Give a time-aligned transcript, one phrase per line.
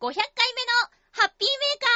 [0.00, 0.24] 500回目の
[1.12, 1.89] ハッピーメーカー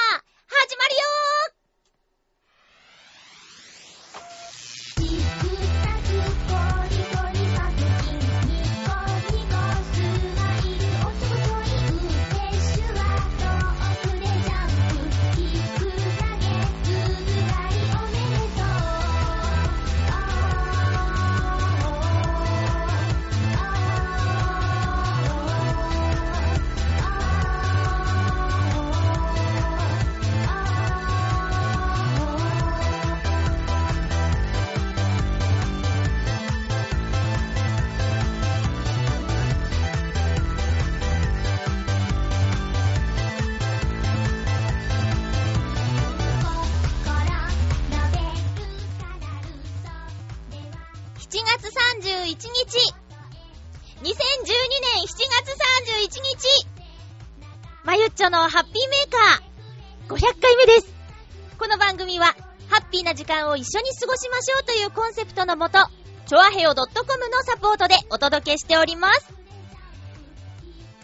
[63.64, 65.78] 一緒に過ごしましょうというコンセプトのもと、
[66.26, 69.32] チョアヘオ .com のサポートでお届けしております。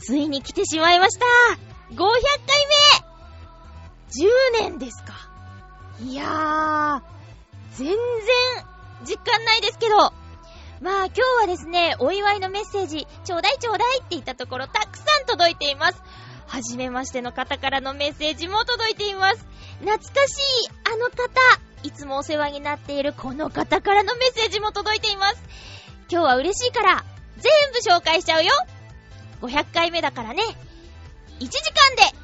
[0.00, 1.24] ついに来てしまいました
[1.94, 2.06] 500回
[4.58, 5.14] 目 !10 年ですか。
[6.02, 7.02] いやー、
[7.78, 7.96] 全然
[9.06, 9.96] 実感ないですけど、
[10.82, 16.02] まあ今日はですね、お祝いのメッセージ、ちょうだいちょうだいって言ったところたくさん届いています。
[16.50, 19.46] はじめましての方からのメッセージも届いています。
[19.78, 21.30] 懐かしいあの方、
[21.84, 25.40] いつもお世話になっているこの方からのメッセージも届いています。
[26.10, 27.04] 今日は嬉しいから、
[27.36, 28.50] 全部紹介しちゃうよ
[29.42, 30.42] !500 回目だからね、
[31.38, 32.18] 1時間で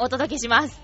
[0.00, 0.80] お届けします。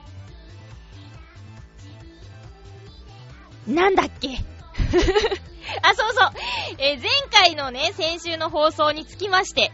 [3.67, 4.29] なんだっけ？
[5.83, 6.31] あ、そうそう。
[6.79, 9.73] えー、前回のね、先週の放送につきまして、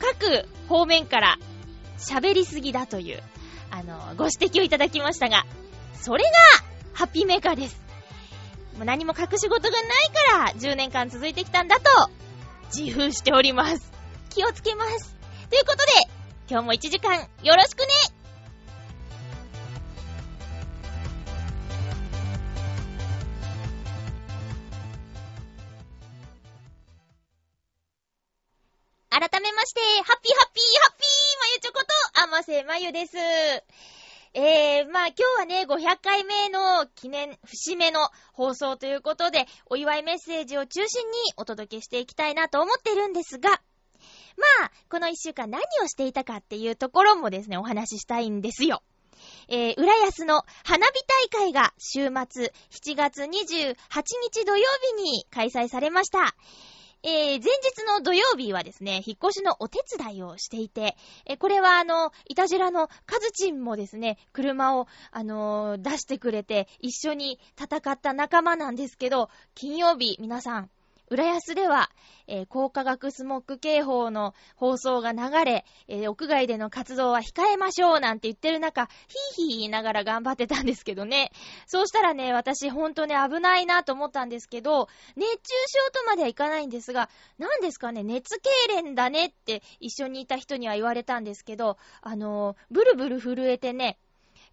[0.00, 1.38] 各方面から
[1.98, 3.22] 喋りすぎだという、
[3.70, 5.44] あの、ご指摘をいただきましたが、
[5.94, 6.30] それが、
[6.94, 7.80] ハッピーメーカーです。
[8.76, 12.10] もう何も隠し事がないから、10年間続いてきたんだと、
[12.74, 13.92] 自負しております。
[14.30, 15.16] 気をつけます。
[15.50, 15.92] ということで、
[16.48, 18.19] 今日も1時間、よろしくね
[29.60, 33.14] まして、ハッピーハッピーハッピーまゆちょこと、あませまゆです。
[34.32, 43.56] えー、まあ今日はね、500回目の記念、節目の放送ということで、お祝いメッセージを中心にお届けしていきたいなと思ってるんですが、ま
[44.64, 48.82] あ、この一週間何をしていたかっていうところもですね、お話ししたいんですよ。
[49.48, 53.76] えー、浦安の花火大会が週末7月28
[54.22, 54.64] 日土曜
[54.96, 56.34] 日に開催されました。
[57.02, 70.70] えー、前日の土曜日はですね、引っ越しのお手伝いをしていて、えー、これはあの、いたじらのカズチンもですね、車を、あのー、出してくれて、一緒に戦った仲間なんですけど、金曜日、皆さん、
[71.10, 71.90] 浦安では、
[72.28, 78.88] えー、高化学スモッグ警報の放送が流れ、えー、屋外での活動は控えましょうなんて言ってる中、
[79.36, 81.32] ヒーヒー言いながら頑張ってたんですけどね。
[81.66, 93.98] そうしたらね、私ほんとね、危ないなと思ったんですけど、熱中症とまではいかないんですが、何ですかね、熱痙攣だねって一緒にいた人には言われたんですけど、あのー、ブルブル震えてね、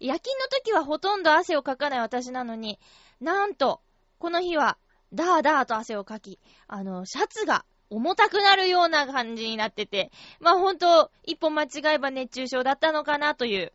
[0.00, 2.80] 夜勤の時はほとんど汗をかかない私なのに、
[3.20, 3.80] なんと、
[4.18, 4.76] この日は
[5.12, 10.10] ダーダーと汗をかき、あの、シャツが重たくなるような感じになってて、
[10.40, 13.72] まあ本当、一歩間違えば熱中症だったのかなという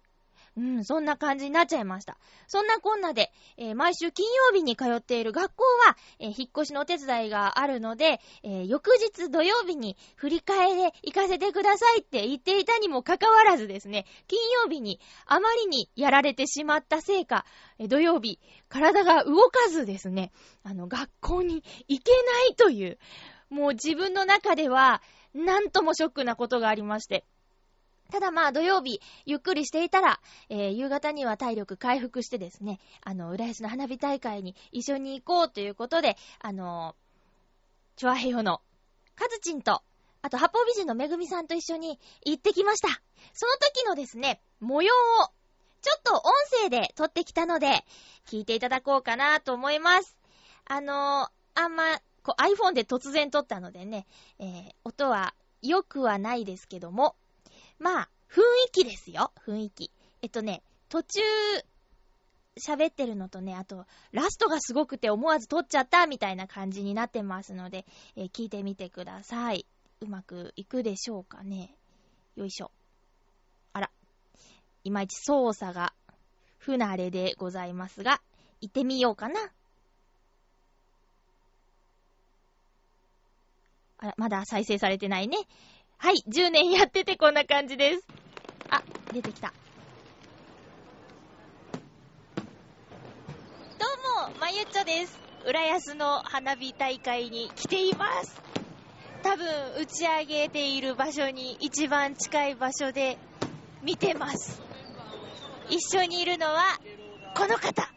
[0.55, 2.17] うん、そんな感じになっちゃいました。
[2.47, 17.45] そんなこんなで、えー、毎週金曜日に通っている学校は、えー、引っ越しのお手伝いがあるので、えー、翌日土曜日に振り替えで行かせてくださいって言っていたにもかかわらずですね、金曜日にあまりにやられてしまったせいか、
[17.79, 20.31] え土曜日、体が動かずですね、
[20.63, 22.99] あの、学校に行けないという、
[23.49, 25.01] もう自分の中では、
[25.33, 27.25] なんともショックなことがありまして、
[28.13, 38.61] ただまあ土曜日、ゆっくりしていたら、えー、夕方には体力回復してですね、あの、浦安の花火大会に一緒に行こうということで、あのー、チョアヘヨの、
[39.15, 39.81] カズチンと、
[40.21, 42.87] あと、八方美人のめぐみさんと一緒に行ってきました。
[43.33, 45.31] その時のですね、模様を、
[45.81, 46.21] ちょっと音
[46.61, 47.83] 声で撮ってきたので、
[48.27, 50.15] 聞いていただこうかなと思います。
[50.65, 54.05] あのー、あんま、こう iPhone で突然撮ったのでね、
[54.37, 55.33] えー、音は
[55.63, 57.15] 良くはないですけども、
[57.83, 58.39] まあ、雰
[58.69, 59.91] 囲気ですよ、雰囲気。
[60.21, 61.19] えっとね、途中、
[62.57, 67.85] 喋ってるのとね、あと、ラストがすごくて思わず撮っちゃったみたいな感じになってますので、
[68.15, 69.65] えー、聞いてみてください。
[69.99, 71.75] うまくいくでしょうかね。
[72.37, 72.71] よいしょ。
[73.73, 73.89] あら
[74.85, 75.91] いまいち操作が
[76.59, 78.21] 不慣れでございますが、
[78.61, 79.41] 行ってみようかな。
[83.97, 85.37] あら、まだ再生されてないね。
[86.03, 88.03] はい、10年やっててこんな感じです。
[88.69, 88.83] あ、
[89.13, 89.53] 出てきた。
[93.79, 93.85] ど
[94.27, 95.17] うも、まゆっちょです。
[95.47, 98.41] 浦安の花火大会に来ています。
[99.23, 99.47] 多分、
[99.79, 103.17] 打ち上げている場所に一番近い場所で
[103.81, 104.61] 見てます。
[105.69, 106.63] 一緒にいるのは、
[107.33, 107.89] この方。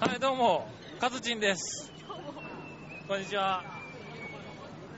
[0.00, 0.68] はい、どうも、
[0.98, 1.92] カズチンです。
[3.06, 3.62] こんにちは。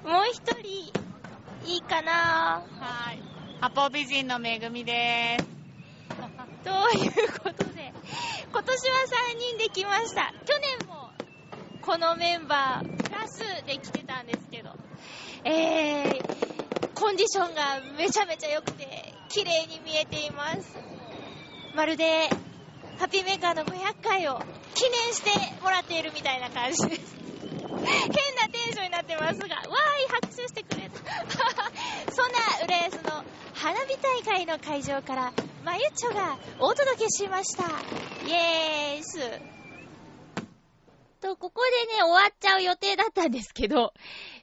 [0.03, 1.10] もう一人、
[1.67, 3.23] いいかなはい。
[3.61, 5.45] 八方美人のめぐみです。
[6.65, 7.93] ということで、
[8.53, 8.97] 今年は
[9.33, 10.33] 3人で来ました。
[10.47, 11.11] 去年も、
[11.81, 14.71] このメンバー、プラスで来てたんですけど、
[15.45, 20.77] えー、コンディションがめちゃめちゃ良くて、綺麗に見えています。
[21.75, 22.29] まるで、
[22.99, 24.41] ハッピーメーカーの500回を
[24.75, 25.31] 記念して
[25.63, 27.17] もらっているみたいな感じです。
[27.77, 30.99] 変なテンションになってますが、わーい、拍手してくれた。
[32.13, 33.25] そんな浦安の
[33.55, 35.33] 花火大会の会場から、
[35.65, 37.65] まゆっちょがお届けしました。
[38.27, 39.19] イエーイス。
[41.21, 43.93] と、ここでね、終わっちゃう予定だったんですけど、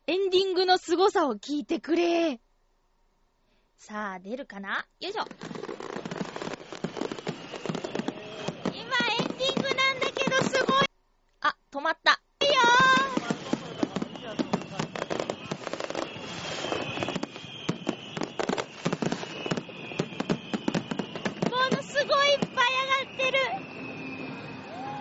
[0.06, 2.40] エンディングの凄さを聞いてくれ。
[3.78, 4.86] さあ、出るかな？
[5.00, 5.26] よいしょ。
[8.74, 8.84] 今、エ
[9.24, 10.86] ンディングなんだけど、すごい。
[11.42, 12.22] あ、止まった。
[12.42, 13.18] いいよー
[21.50, 23.40] ものすごいいっぱい上がってる。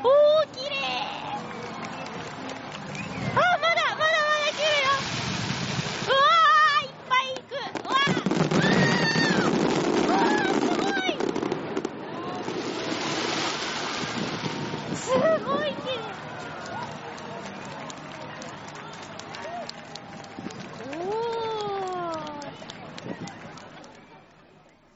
[0.02, 0.78] おー、きれい。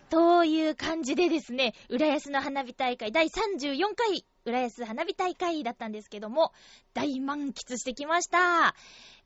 [0.08, 1.14] という感じ
[1.50, 6.52] ですね、浦安の花火大会第34回浦安花火大会だったんですけども、
[6.94, 8.74] 大満喫してきました。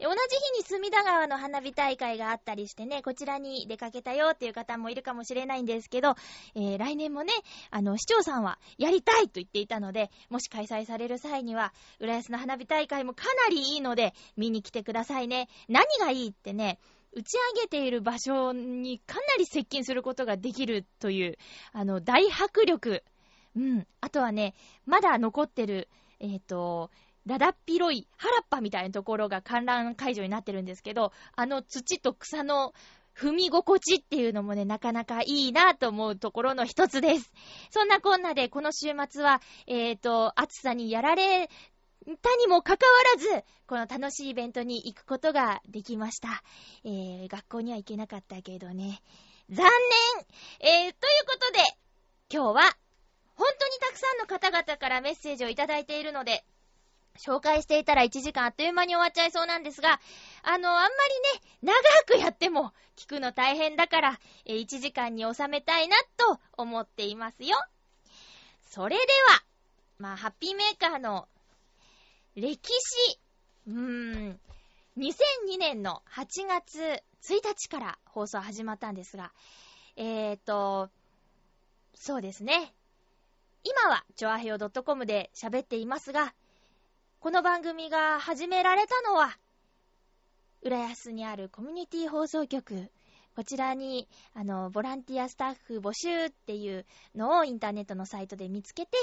[0.01, 0.17] 同じ
[0.57, 6.15] 日に隅田川の花火大会があったりしてね、こちらに出かけたよっていう方もいるかもしれないんですけど、
[6.57, 7.33] えー、来年もね、
[7.71, 15.49] あの、市長さんはやりたいと言っていたので、もし開催される際には、浦安の花火大会もかなりいいので、見に来てくださいね。
[15.69, 16.79] 何がいいってね、
[17.15, 21.39] 打ち上げている場所にかなり接近することができるという、
[21.73, 23.05] あの、大迫力。
[23.57, 23.87] うん。
[24.01, 25.89] あとはね、まだ残ってる、
[26.19, 26.91] えっ、ー、と、
[27.27, 32.75] だだっ広い原っぱみたいなところが観覧会場になってるんですけど、あの土と草の
[33.17, 37.33] 踏み心地っていうのもね、なかなかいいなと思うところの一つです。
[37.71, 41.49] そんなこんなで、この週末は、えっ、ー、と、暑さにやられ
[42.21, 46.43] たにもかかわらず、この楽しいイベントに行くことができました。
[46.85, 49.01] えー、学校には行けなかったけどね。
[49.51, 49.67] 残
[50.61, 51.59] 念えー、ということで、
[52.31, 52.77] 今日は、
[53.37, 56.45] 本当にたくさんの方々からメッセージをいただいているので、
[57.19, 60.01] 紹介していたら1時間あっという間に終わっちゃいそうなんですが、
[60.43, 61.73] あの、あんまりね、
[62.09, 67.57] 長くやっても聞くの大変だから、え1時間に収めたいなと思っていますよ。
[68.71, 69.45] それでは、
[69.99, 71.29] まあ、ハッピーメーカーの
[72.37, 73.21] 歴史、
[73.69, 74.41] うーん、
[74.99, 76.81] 2002年の8月
[77.23, 79.33] 1日から放送始まったんですが、
[79.97, 80.91] えーと、
[81.95, 82.75] そうですね。
[83.63, 86.35] 今は、チョアヘヨ .com で喋っていますが、
[87.21, 89.39] この番組が始められたのは、
[90.61, 92.91] 浦安にあるコミュニティ放送局。
[93.35, 96.87] こちらに、あの、ボランティアスタッフ募集っていう
[97.17, 98.97] のをインターネットのサイトで見つけて、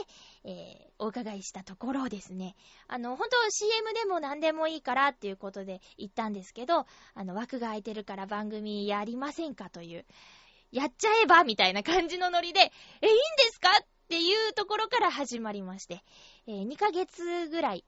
[0.46, 2.56] えー、お伺いしたところですね。
[2.88, 10.06] あの、本当 CM でも何でもいいからっていうことで言ったんですけど、あの、枠が空いてるから番組やりませんかという、
[10.72, 12.72] やっちゃえばみたいな感じのノリで、
[13.02, 13.22] え、いいんで
[13.52, 16.04] すかっていうところから始まりまして、
[16.48, 17.84] えー、2ヶ月ぐらい、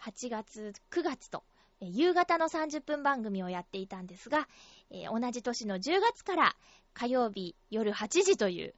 [0.00, 1.44] 8月、9月と、
[1.80, 4.48] 夕方の30分番組をやっていたんですが、
[4.90, 6.56] えー、同じ年の10月から
[6.94, 8.74] 火曜日夜8時という、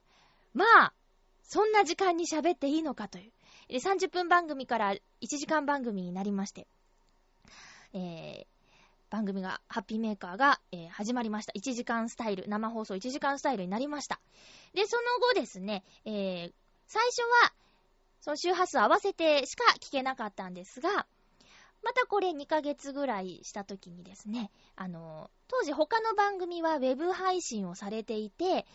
[0.53, 0.93] まあ、
[1.43, 3.31] そんな時間に喋っていいのかという。
[3.69, 4.99] で、30分番組から1
[5.37, 6.67] 時間番組になりまして、
[7.93, 8.45] えー、
[9.09, 11.53] 番組が、ハッピーメーカーが、えー、始まりました。
[11.53, 14.19] 1時間スタイル、生放送1時間スタイルになりました。
[14.73, 15.03] で、その
[15.33, 16.53] 後ですね、えー、
[16.85, 17.53] 最初は、
[18.21, 21.07] その周波数合わせてしか聞けなかったんですが、
[21.83, 28.65] またこれ2ヶ月ぐらいした時にですね、あの、当時他の番組はウェブ配信をされていて、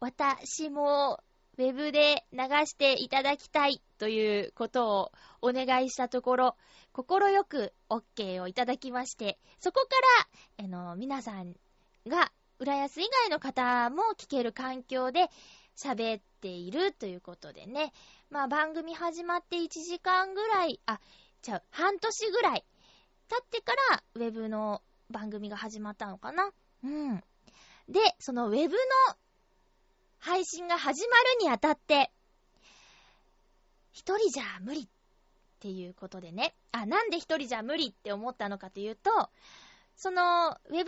[0.00, 1.22] 私も
[1.56, 6.56] ウェブで流していただきたいということをお願いしたところ、
[6.92, 9.88] 心よく OK をいただきまして、そこか
[10.58, 11.54] ら、あの、皆さん
[12.06, 15.28] が、浦安以外の方も聞ける環境で
[15.76, 17.92] 喋っているということでね。
[18.30, 21.00] まあ番組始まって1時間ぐらい、あ、
[21.44, 22.64] じゃあ半年ぐらい
[23.28, 26.50] 経ってからウェブの番組が始まったのかな
[26.82, 27.22] うん。
[27.86, 29.16] で、そのウェブの
[30.18, 32.10] 配信が始まるにあたって、
[33.92, 34.88] 一人じゃ無理っ
[35.60, 36.54] ていうことでね。
[36.72, 39.10] あ、なんで一人じゃ無理って思ったのかというと、
[39.96, 40.86] その、ウェブじゃな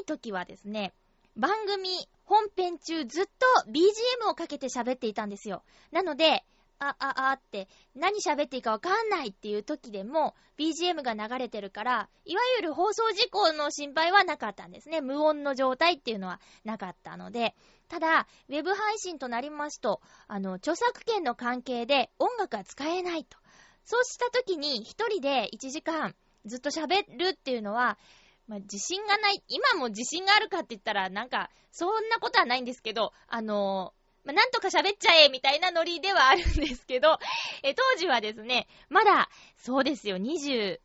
[0.00, 0.92] い時はですね、
[1.34, 1.88] 番組
[2.24, 5.64] 本編中ずっと BGM をかけて喋っていたんですよ。
[5.92, 6.44] なので、
[6.78, 15.00] あ、あ、あって、何喋っていいかわかんないっていう時でも、BGM が流れてるから、いわゆる放送事故の心配はなかったんですね。
[15.00, 17.54] 無音の状態っていうのはなかったので。
[17.88, 23.38] ただ、ウェブ配信となりますと、あの、著作権の関係で音楽は使えないと。
[23.84, 26.14] そうした時に、一人で1時間
[26.46, 27.98] ずっと喋るっていうのは、
[28.46, 37.18] まあ、自信がない、今も自信があるかって言ったら、なんか、そんなことはないんですけど、あのまあ、なんとか喋っちゃえみたいなノリではあるんですけど、
[37.62, 39.28] え、当時はですね、まだ、
[39.58, 40.78] そうですよ、23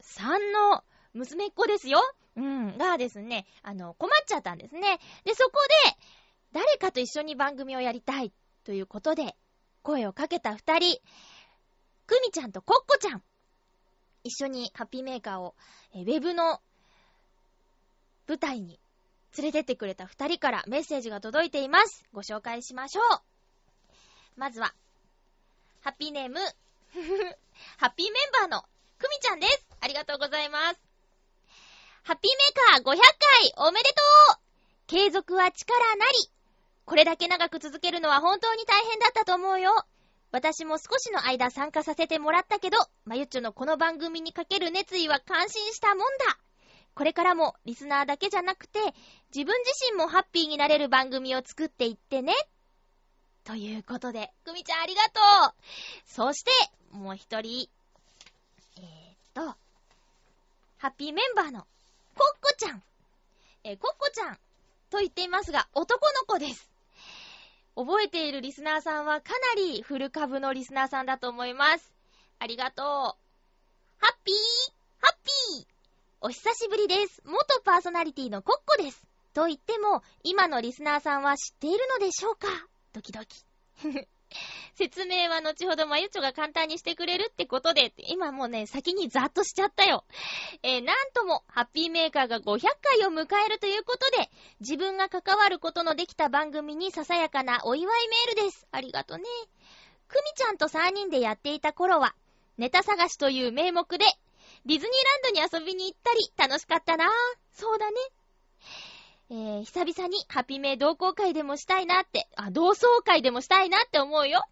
[0.53, 2.01] の娘っ子ですよ。
[2.35, 4.99] うん、がですね、あの、困っちゃったんですね。
[5.23, 5.51] で、そこ
[5.85, 5.97] で、
[6.51, 8.31] 誰かと一緒に番組をやりたい
[8.63, 9.35] ということで、
[9.83, 10.99] 声をかけた二人、
[12.07, 13.23] くみちゃんとコッコちゃん、
[14.23, 15.55] 一緒にハッピーメーカーを、
[15.93, 16.61] えウェブの
[18.27, 18.79] 舞台に
[19.37, 22.03] 連れてってくれた二人からメッセージが届いています。
[22.13, 23.28] ご紹介しましょう。
[24.39, 24.73] まずは、
[25.81, 26.39] ハッピーネーム、
[27.77, 28.61] ハッピーメンバーの
[28.97, 29.67] くみちゃんです。
[29.81, 30.79] ありがとうございます。
[32.03, 33.01] ハッピーメーカー500
[33.53, 33.95] 回おめでと
[34.35, 34.39] う
[34.87, 36.31] 継続は力なり。
[36.85, 39.85] これだけ長く続けるのは本当に大変だったと思うよ。
[40.31, 46.39] 私も少しの間参加させてもらったけど、まゆっちょのこの番組にかける熱意は感心したもんだ。
[46.95, 48.79] これからもリスナーだけじゃなくて、
[49.35, 52.33] 自分自身もハッピーになれる番組を作っていってね。
[53.49, 55.53] ということで、くみちゃんありがとう
[56.05, 56.51] そして、
[56.91, 57.67] もう一人、
[58.77, 58.85] えー、っ
[59.33, 59.41] と、
[60.77, 61.65] ハッピーメンバーの、
[62.13, 62.83] コッコちゃん。
[63.63, 64.37] えー、コッコちゃん
[64.91, 66.69] と言っていますが、男の子です。
[67.75, 71.91] 覚えているリスナーさんはかなりフル株のリスナーさんだと思います。
[72.37, 72.85] ありがとう。
[72.85, 73.15] ハ
[74.11, 74.35] ッピー
[75.01, 75.15] ハッ
[75.55, 75.67] ピー
[76.21, 77.23] お久しぶりです。
[77.25, 79.01] 元パーソナリティのコッコです。
[79.33, 82.47] と言っても、今のリスナーさんは知っているのでしょうか？
[82.93, 83.45] ドキドキ。
[84.75, 90.05] 説明は後ほどまゆちょが簡単にしてくれるってことで、今もうね、先にざっとしちゃったよ。
[90.63, 94.29] えー、なんとも、ハッピーメーカーが500回を迎えるということで、
[94.59, 98.67] 自分が関わることのできた番組にささやかなお祝いメールです。
[98.71, 99.23] ありがとね。
[100.07, 102.15] くみちゃんと3人でやっていた頃は、
[102.57, 104.05] ネタ探しという名目で、
[104.65, 107.09] ディズニーランドに遊びに行ったり、楽しかったなぁ。
[107.53, 107.97] そうだね。
[109.31, 114.43] えー、久々にハピメ同好会でもしたいなって、あ、同窓会でもしたいなって思うよ。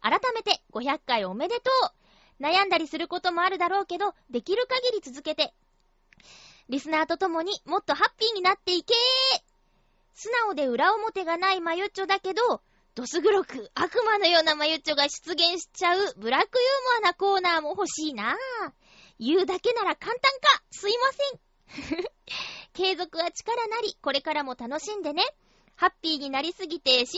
[0.00, 1.70] 改めて500回おめでと
[2.40, 2.42] う。
[2.42, 5.52] 悩んだりすることもあるだろうけど、できる限り続けて。
[6.68, 8.96] リスナーと共にもっとハッピーになっていけー
[10.14, 12.62] 素直で裏表がないマユッチョだけど、
[12.94, 18.36] ドス黒く悪魔のようなマユッチョが出現しちゃうブラックユーモアなコーナーも欲しいなぁ。
[19.18, 20.62] 言うだけなら簡単か？
[20.70, 22.06] すいません
[22.76, 25.22] 継続は力なり、これからも楽しんでね。
[25.76, 27.16] ハッピーになりすぎて死んでし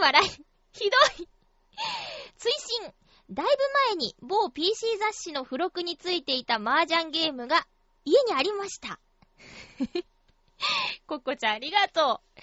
[0.00, 0.28] まえ笑い。
[0.78, 1.28] ひどい。
[2.36, 2.94] 追伸。
[3.30, 7.66] だいぶ前に某 PC 雑誌の付録についていた麻雀ゲームが
[8.04, 9.00] 家にありました。
[11.06, 12.40] コッコちゃんありがとう。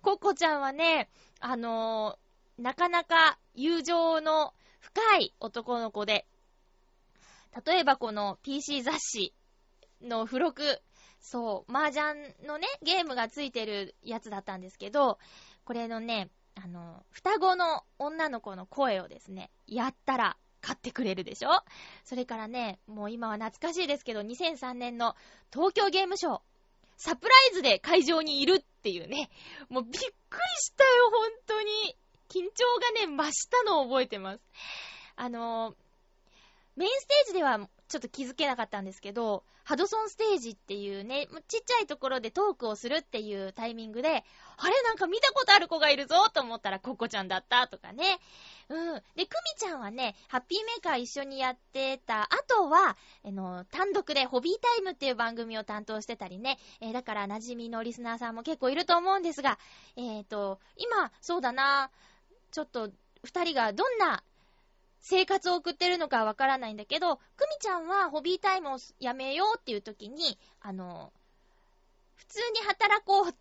[0.00, 6.26] コッコちゃんはね、あのー、なかなか友情の深い男の子で、
[7.66, 9.34] 例えばこの PC 雑誌
[10.00, 10.80] の付録、
[11.22, 15.18] そう、麻雀のね、ゲームがついてるやつだったんですけど、
[15.64, 21.48] これのね、あの、双子の女の子の声をですね、やったら買ってくれるでしょ？
[22.04, 25.16] それからね、もう今は懐かしいですけど、2003年の
[25.52, 26.40] 東京ゲームショー、
[26.98, 29.30] サプライズで会場にいるっていうね、
[29.68, 30.06] もうびっくり
[30.58, 31.96] したよ、本当に。
[32.28, 32.64] 緊張
[33.06, 34.40] がね、増したのを覚えてます。
[35.16, 35.74] あの、
[36.76, 48.18] メインステージではちょっと気づけなかったんですけど、ハドソンステージっていうね、ちっちゃいところでトークをするっていうタイミングで、あれなんか見たことある子がいるぞと思ったらココちゃんだったとかね。
[48.68, 48.94] うん。
[48.94, 56.58] で、クミちゃんはね、ハッピーメーカー一緒にやってた後は、あの、単独でホビータイムっていう番組を担当してたりね。
[56.80, 59.58] えー、だから馴染みのリスナーさんも結構いると思うんですが、
[59.96, 61.90] えっ、ー、と、今、そうだな、
[62.50, 62.90] ちょっと、
[63.24, 64.24] 二人がどんな
[65.02, 71.12] 生活を送ってるのかわからないんだけど、クミちゃんはホビータイムをやめようっていう時に、あの、
[72.14, 73.32] 普通に働こう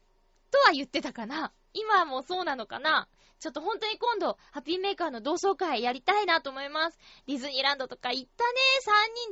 [0.51, 1.53] とは言ってたかな。
[1.73, 3.07] 今もそうなのかな
[3.39, 6.99] ちょっと本当に今度、ハッピーメーカーの同窓会やりたいなと思います。
[7.25, 8.51] ディズニーランドとか行ったね。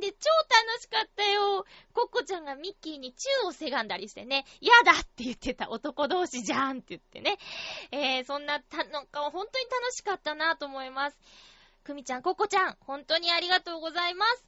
[0.00, 1.64] 人で超楽しかったよ。
[1.92, 7.38] コッコちゃんがミッキーにチューをせがんだりしてね、やだって言ってた男同士じゃんって言ってね。
[7.92, 11.18] えー、そんな、た、なんか本当に楽しかったなと思います。
[11.84, 14.44] くみちゃん、ココちゃん、本当にありがとうございます。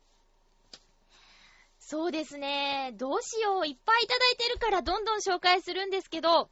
[1.78, 2.92] そうですね。
[2.94, 3.66] どうしよう。
[3.66, 6.48] いっぱいいただいてるからどんどん紹介するんですけど、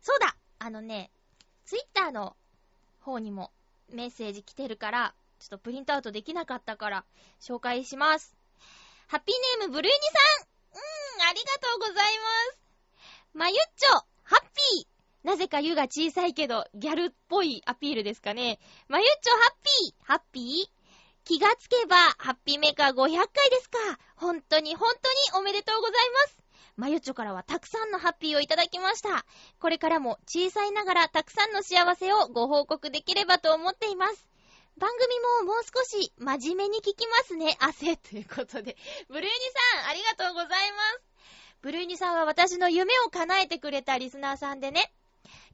[0.00, 1.10] そうだあのね、
[1.64, 2.36] ツイッターの
[3.00, 3.50] 方にも
[3.92, 7.04] メッセージ来てるから、ちょっとプリントアウトできなかったから、
[7.40, 8.34] 紹介します。
[9.06, 9.98] ハッピーネームブルーニ
[10.72, 12.02] さんうーん、ありがとうございま
[12.52, 12.58] す。
[13.34, 14.40] まゆっちょ、ハッ
[14.72, 14.93] ピー
[15.24, 18.60] なぜか湯が小さいけど、ギャルっぽいアピールですかね。
[18.88, 21.24] まゆっちょハッピーハッピー？
[21.24, 23.08] 気がつけば、ハッピーメーカー500回
[23.50, 23.78] ですか。
[24.16, 25.94] 本当に本当におめでとうござい
[26.26, 26.44] ます。
[26.76, 29.24] まゆっちょからはたくさんのハッピーをいただきました。
[29.60, 34.28] これからも小さいながらたくさんの幸せをご報告できればと思っています。
[34.76, 38.76] 番組ももう少し真面目に聞きますね、汗ということで。
[39.08, 39.30] ブルーニ
[39.80, 40.56] さん、ありがとうございま
[40.98, 41.02] す。
[41.62, 44.92] ブルーニさんは私の夢を叶えてくれたリスナーさんでね、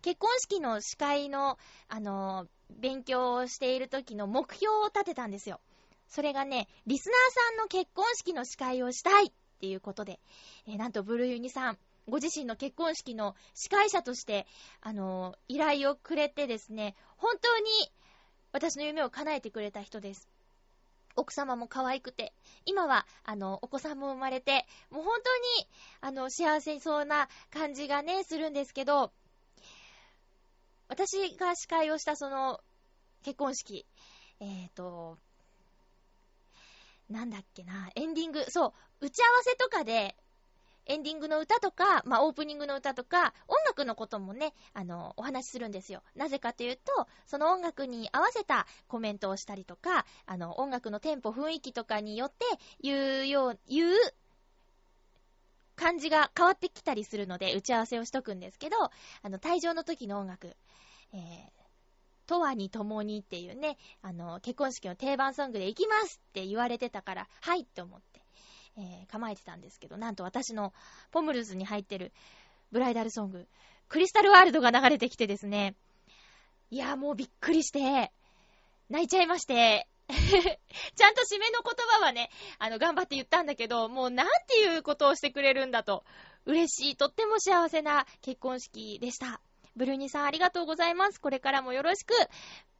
[0.02, 1.58] 結婚式の司会の、
[1.88, 5.60] あの、勉強をしている時の目標を立てたんですよ。
[6.08, 10.18] それがね、リスナーさんの結婚式の司会をしたいっていうことで、
[10.66, 14.46] えー、なんとブルーユニさん、ご自身の結婚式の司会者として、
[14.80, 17.64] あの依頼をくれてですね、本当に
[18.52, 20.28] 私の夢を叶えてくれた人です。
[21.16, 22.32] 奥様も可愛くて、
[22.64, 25.68] 今は、あの、お子さんも生まれて、もう本当に、
[26.00, 29.12] あの、幸せそうな感じがね、するんですけど、
[30.90, 32.60] 私が司会をしたその
[33.22, 33.86] 結婚式、
[34.40, 35.18] えっ、ー、と、
[37.08, 40.16] なんだっけな、エンディング、そう、打ち合わせとかで、
[40.86, 46.02] エンディングの歌とか、まあ、オープニングの歌とか、音楽のこともね、あの、お話しするんですよ。
[46.16, 52.44] なぜかというと、その音楽に合わせたコメントをしたりとか、あの、音楽のテンポ、雰囲気とかによって、
[52.82, 53.94] 言うよう、言う
[55.80, 58.76] 感じが変わってきたりするので、打ち合わせをしとくんですけど、
[59.22, 60.54] あの、退場の時の音楽、
[61.14, 61.18] えー、
[62.26, 68.20] とわに共にっていうね、あの、結婚式の定番ソングで行きますって言われてたから、はいって思って、
[68.76, 70.74] えー、構えてたんですけど、なんと私の
[71.12, 72.12] ポムルズに入ってる
[72.72, 73.48] ブライダルソング、
[73.88, 75.74] クリスタルワールドが流れてきてですね、
[76.70, 78.12] いや、もうびっくりして、
[78.90, 79.88] 泣いちゃいまして、
[80.96, 86.04] ちゃんと締めの言葉はね、あの、頑張って言ったんだけど、もうなんていうことをしてくれるんだと、
[86.46, 89.40] 嬉しい、とっても幸せな結婚式でした。
[89.76, 91.20] ブルーニさんありがとうございます。
[91.20, 92.14] これからもよろしく。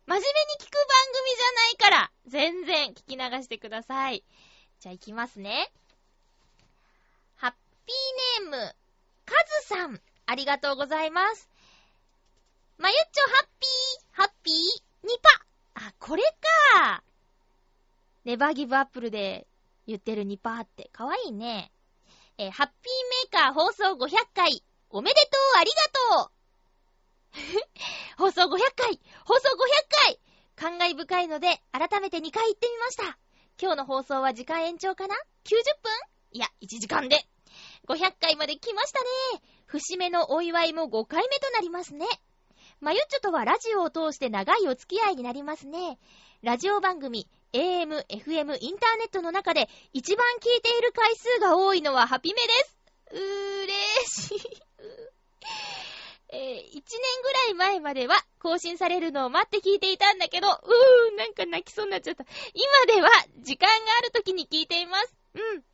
[0.07, 0.25] 真面目に
[0.59, 4.25] 聞く番組じゃないから、全然聞き流してください。
[4.81, 5.71] じゃあ行きますね。
[7.37, 7.53] ハッ
[7.87, 8.75] ピーネーム、
[9.25, 11.49] カズさん、ありがとうございます。
[12.79, 15.87] まゆっちょハッピー、ハッピー、ニパ。
[15.87, 16.23] あ、これ
[16.75, 17.03] か。
[18.25, 19.47] ネバーギブアップルで
[19.87, 21.73] 言ってるニパーってかわいいね。
[22.39, 25.21] えー、ハッピーメーカー放送500回、おめでと
[25.57, 26.41] う、ありがとう。
[28.19, 29.57] 放送500回放送500
[30.07, 30.21] 回
[30.57, 33.19] 感慨深いので、改めて2回言ってみました。
[33.61, 35.93] 今日の放送は時間延長かな ?90 分？
[36.33, 37.27] いや、1時間で。
[37.89, 39.07] 500回まで来ましたね。
[39.67, 42.07] 節目のお祝いも5回目となりますね。
[42.81, 45.99] まゆっちょとはラジオを通して長いお付き合いになりますね。
[46.43, 52.77] ラジオ番組、AM、FM、インターネットの中で一番聞いている回数が多いのはハピメです。
[53.13, 53.73] うーれ
[54.07, 54.63] しい。
[56.33, 56.83] えー、1年
[57.23, 62.25] ぐらい前までは更新されるのを待って聞いていたんだけど、うー、なんか泣きそうになっちゃった。
[62.55, 63.11] 今では
[63.41, 65.13] 時間がある時に聞いています。
[65.35, 65.65] うん。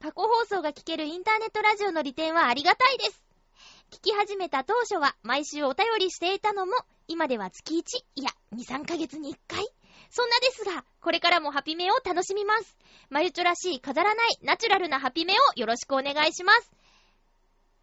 [0.00, 3.22] 過去放送が聞けるインターネットラジオの利点はありがたいです。
[3.90, 6.72] 聞き始めた当初は毎週お便りしていたのも、
[7.06, 9.66] 今では月1、いや、2、3ヶ月に1回。
[10.10, 12.76] そんなですが、これからもハピメを楽しみます。
[13.10, 16.70] まゆちょらしい飾らないナチュラルなハピメをよろしくお願いします。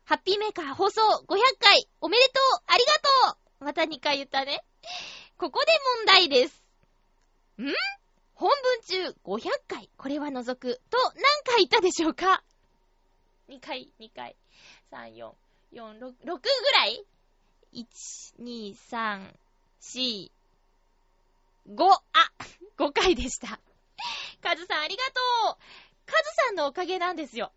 [0.05, 2.93] ハッピーメーカー放送500回おめでとうありが
[3.31, 4.63] とうまた2回言ったね。
[5.37, 6.63] ここで問題です。
[7.61, 7.73] ん？
[8.35, 12.43] 本文中500回これは除くと何回言ったでしょうか
[13.49, 14.35] ？2回、2回。
[14.91, 15.31] 3、4、
[15.73, 16.29] 4、6、6ぐ
[16.73, 17.05] らい
[17.73, 17.85] ?1、
[18.41, 19.33] 2、3、
[19.81, 20.31] 4、
[21.69, 21.99] 5、あ
[22.77, 23.59] !5 回でした。
[24.41, 25.11] カズさんありがと
[25.53, 25.57] う
[26.05, 27.51] カズさんのおかげなんですよ。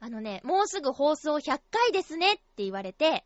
[0.00, 3.24] あのね、もうすぐ放送100回ですねって言われて、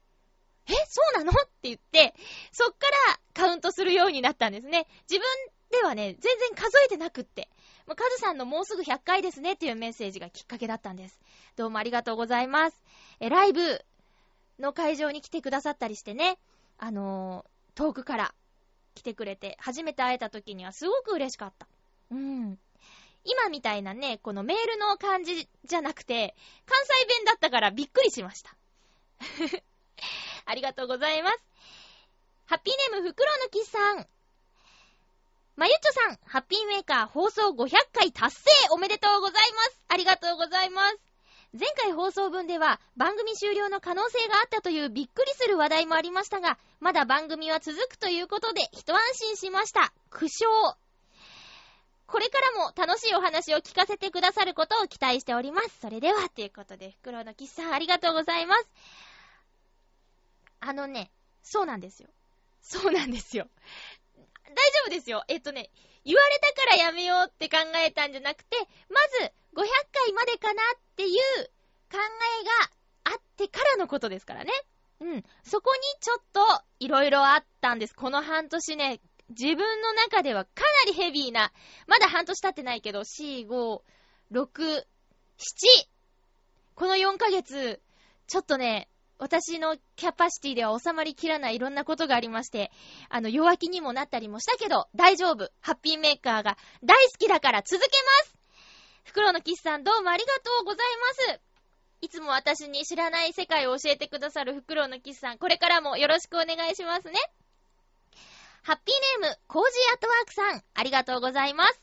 [0.69, 1.33] え、そうなの？
[1.33, 2.15] って言って、
[2.53, 4.87] そっからカウントするようになったんですね。
[5.11, 5.27] 自分
[5.71, 7.49] ではね、全然数えてなくって。
[7.87, 11.19] もうカズさんのもうすぐ100回ですねっていうメッセージがきっかけだったんです。
[11.57, 12.85] どうもありがとうございます。
[13.19, 13.85] え、ライブ
[14.59, 16.39] の会場に来てくださったりしてね、
[16.77, 18.35] あのー、遠くから
[18.99, 21.67] 来てくれて、初めて会えた時にはすごく嬉しかった。
[22.11, 22.59] うん。
[23.25, 26.35] 今みたいなね、このメールの感じじゃなくて、
[26.67, 28.55] 関西弁だったからびっくりしました。
[30.47, 31.39] ありがとうございます。
[32.47, 34.09] ハッピーネーム、フクロウのキスさん。
[35.57, 39.83] まゆっちょさん、ハッピーメーカー放送500回達成おめでとうございます。
[39.89, 41.08] ありがとうございます。
[41.55, 49.93] 前回放送分では番組終了の可能性があったというびっくりする話題もありましたが、まだ番組は続くということで一安心しました。
[50.11, 50.77] 苦笑。
[52.07, 55.79] これからも楽しいお話を聞かせてくださることを期待しております。
[55.81, 58.69] それでは、ということで、袋のキスさんありがとうございます。
[60.61, 61.11] あのね、
[61.43, 62.09] そうなんですよ。
[62.63, 63.47] そうなんですよ。
[64.15, 64.55] 大丈
[64.87, 65.23] 夫ですよ。
[65.29, 65.71] えっとね、
[66.05, 68.57] 言われたからやめようって考えたんじゃなくて、
[68.89, 71.15] まず、500回までかなっていう
[71.91, 72.45] 考え
[73.09, 74.53] があってからのことですからね。
[75.01, 75.25] うん。
[75.43, 76.41] そこにちょっと、
[76.79, 77.95] いろいろあったんです。
[77.95, 80.51] この半年ね、自分の中ではか
[80.87, 81.53] なりヘビーな、
[81.87, 83.83] まだ半年経ってないけど、4、5、
[84.33, 84.85] 6、7、
[86.75, 87.81] この4ヶ月、
[88.29, 92.71] ちょっとね、私のキャパシティでは収まりきらないいろんなことがありまして、
[93.09, 95.51] あの、弱気にもなったりもしたけど、大丈夫。
[95.61, 97.89] ハッピーメーカーが大好きだから続け
[98.25, 98.38] ます
[99.09, 100.87] 袋のキスさんどうもありがとうござい
[101.33, 101.41] ます。
[102.03, 107.15] いつも私に知らない世界を教えてくださる袋のキスさん、これからもよろしくお願いしますね。
[108.63, 111.81] ハッピーネーム、コージーアットワークさん、ありがとうございます。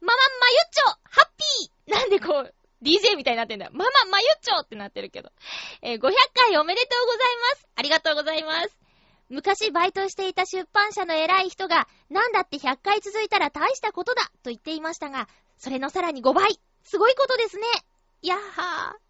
[0.00, 3.72] マママユッチョ、ハッピーなんでこう、DJ みたいになってんだよ。
[3.74, 5.32] ママ、まゆっちょってなってるけど。
[5.82, 7.20] えー、500回おめでとうござい
[7.54, 7.66] ます。
[7.74, 8.78] ありがとうございます。
[9.30, 16.60] 昔バイトしていた出版社の偉い人が、なんだって100回続いたら大したことだと言っていましたが、それのさらに5倍。
[16.84, 17.66] すごいことですね。
[18.22, 19.06] やっはー。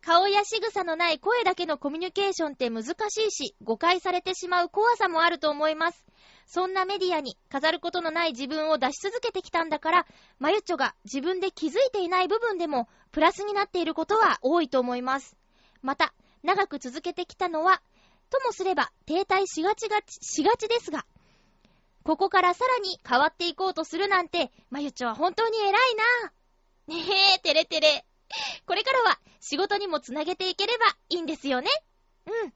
[0.00, 6.06] 顔や仕草のない声だけのコミュニケーションって難しいし、誤解されてしまう怖さもあると思います。
[6.46, 10.06] そんなメディアに飾ることのない自分を出し続けてきたんだから、
[10.38, 15.36] マユッチョが自分で気づいていない部分でもプラスになっていることは多いと思います。
[15.82, 17.82] また、長く続けてきたのは、
[18.30, 21.04] ともすれば停滞しがちがち、しがちですが、
[22.08, 26.94] ここからさらに変わっていこうとするなんて、まゆちょは本当に偉いな。
[26.96, 27.04] ね
[27.36, 28.06] え、てれてれ。
[28.64, 31.68] これからは仕事にもつなげていければいいんですよね。
[32.24, 32.54] うん。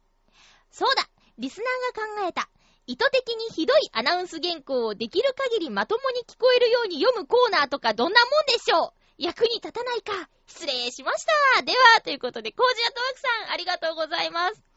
[0.71, 2.49] そうだ、リスナーが考えた
[2.87, 14.72] 意図的にひどいアナウンス原稿をできる限りまともに聞こえるように読むコーナーとかどんなもんでしょう役に立たないか失礼しましたでは、ということで、コージアトワークさん、ありがとうございます。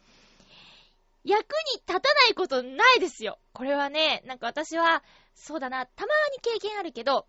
[1.25, 3.39] 役に立たないことないですよ。
[3.51, 7.25] これはね、なんか私は、そうだな、たまーに経験あるけど、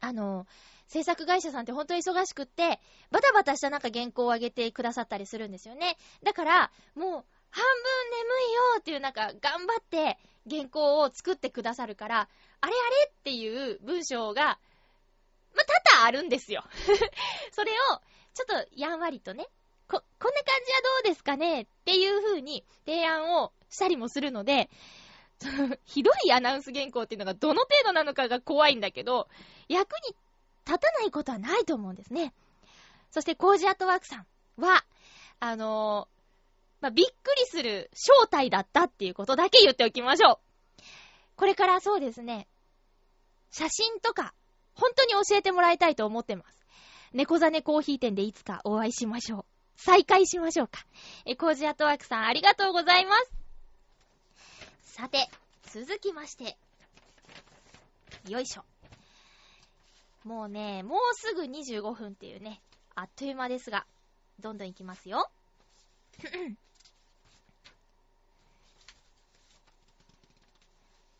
[0.00, 0.46] あの、
[0.88, 2.80] 制作会社さんって本当に忙しくって、
[3.10, 5.96] バタバタしたなんか原稿を上げてくださったりするんですよね。
[6.24, 10.18] だから、もう、半分眠いよっていうなんか頑張って
[10.50, 12.28] 原稿を作ってくださるから、
[12.60, 14.58] あれあれっていう文章が、
[15.54, 16.64] ま、多々あるんですよ。
[17.52, 17.74] それを、
[18.34, 19.48] ちょっとやんわりとね、
[19.92, 24.70] こ、こんな感じはどうですかねっていう風に提案をしたりもするので、
[25.84, 29.28] ひどいアナウンス原稿っていうのがどの程度なのかが怖いんだけど、
[29.68, 30.16] 役に
[30.66, 32.32] 立たないことはないと思うんですね。
[33.10, 34.26] そして、コージアットワークさん
[34.56, 34.84] は、
[35.40, 36.08] あの
[36.80, 40.38] まあ、びっくりする正体だったっていうことだけ言っておきましょう。
[41.36, 42.46] これからそうですね、
[43.50, 44.34] 写真とか、
[44.74, 46.62] 本当に教えてもらいたいと思ってます。
[47.12, 49.51] 猫ザネコーヒー店でいつかお会いしましょう。
[49.84, 50.86] 再会しましょうか。
[51.24, 53.32] え、コージアットワークさんありがとうございます。
[54.84, 55.28] さて、
[55.72, 56.56] 続きまして。
[58.28, 58.64] よいしょ。
[60.22, 62.60] もうね、もうすぐ25分っていうね、
[62.94, 63.84] あっという間ですが、
[64.38, 65.28] どんどんいきますよ。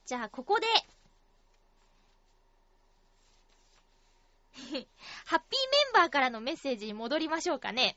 [0.07, 0.66] じゃあ、ここで、
[4.55, 4.87] ハッピーメ
[5.90, 7.96] ンバーからのメッセージに戻りましょうかね。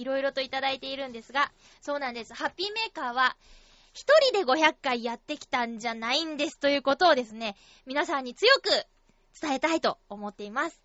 [0.00, 2.34] いろいろといただいているんですが、そうなんです。
[2.34, 3.36] ハッピーメーカーは、
[3.92, 8.70] 一人で500回やってきたんじゃないんですということをですね、皆さんに強く
[9.40, 10.80] 伝えたいと思っています。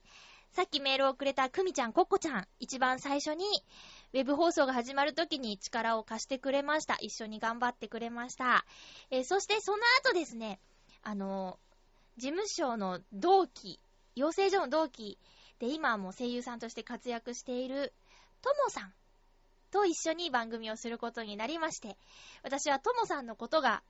[0.52, 3.46] さっきメールをくれたくみちゃん、こっこちゃん、一番最初に、
[4.14, 6.96] ウェブ放送が始まる時に力を貸してくれました。
[7.00, 8.66] 一緒に頑張ってくれました。
[9.12, 10.60] えーそしてその後ですね、
[11.04, 11.66] あのー
[12.18, 13.78] 事務所の同期、
[14.16, 15.20] 養成所の同期
[15.60, 17.94] で今はもう声優さんとして活躍している
[18.42, 18.94] ともさん
[19.76, 21.98] と一緒に番組をすることになりまして、
[22.44, 23.84] 私はともさんのことが、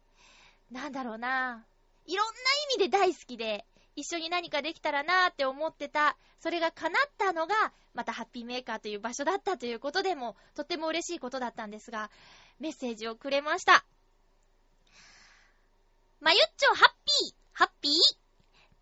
[0.72, 1.64] なんだろうな、
[2.08, 2.32] いろんな
[2.74, 7.54] 意味で大好きで、一緒に何かできたらなーって思ってた、それが叶ったのが、
[7.94, 12.10] またハッピーメーカーという場所だったということでも、とっても嬉しいことだったんですが、
[12.60, 13.86] メッセージをくれました。
[16.20, 18.25] まゆっちょハッピー、ハッピー？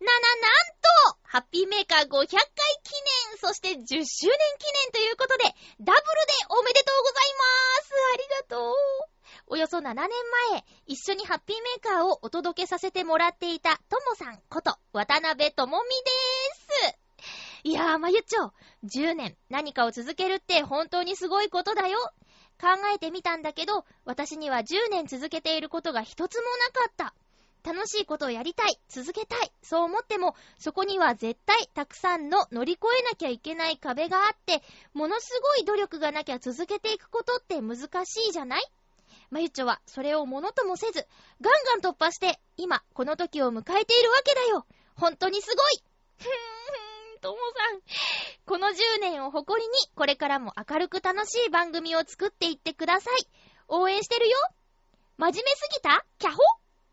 [0.04, 0.30] な、ん
[1.12, 2.36] と、ハッピーメーカー500回記
[3.30, 5.44] 念、そして10周年記念ということで、
[5.80, 8.74] ダブルでおめでとうございますありがとう
[9.46, 9.94] およそ7年
[10.52, 16.98] 前、一緒にハッピーメーカーをお届けさせてもらっていたともさんこと、渡辺智美でーす。
[17.64, 18.52] いやー、まゆっちょ、
[18.84, 21.98] 10年何かを続けるって本当にすごいことだよ。
[22.60, 27.14] 考えてみたんだけど、私には10年続けていることが一つもなかった。
[27.64, 38.62] 楽しいことをやりたい、続けたい、そう思っても、そこには絶対たくさんの乗り越えなきゃいけない壁があって、ものすごい努力がなきゃ続けていくことって難しいじゃない？
[39.30, 41.06] まゆっちょはそれをものともせず、
[41.40, 44.66] ガンガン突破して、今、この時を迎えているわけだよ。
[44.96, 45.82] 本当にすごい
[46.18, 47.38] ふーん、とも
[47.70, 47.80] さん。
[48.44, 53.26] この10年を誇りに、これからも明るく楽しい番組を作っていってください。
[53.68, 54.36] 応援してるよ
[55.16, 56.04] 真面目すぎた？
[56.18, 56.36] キャホ？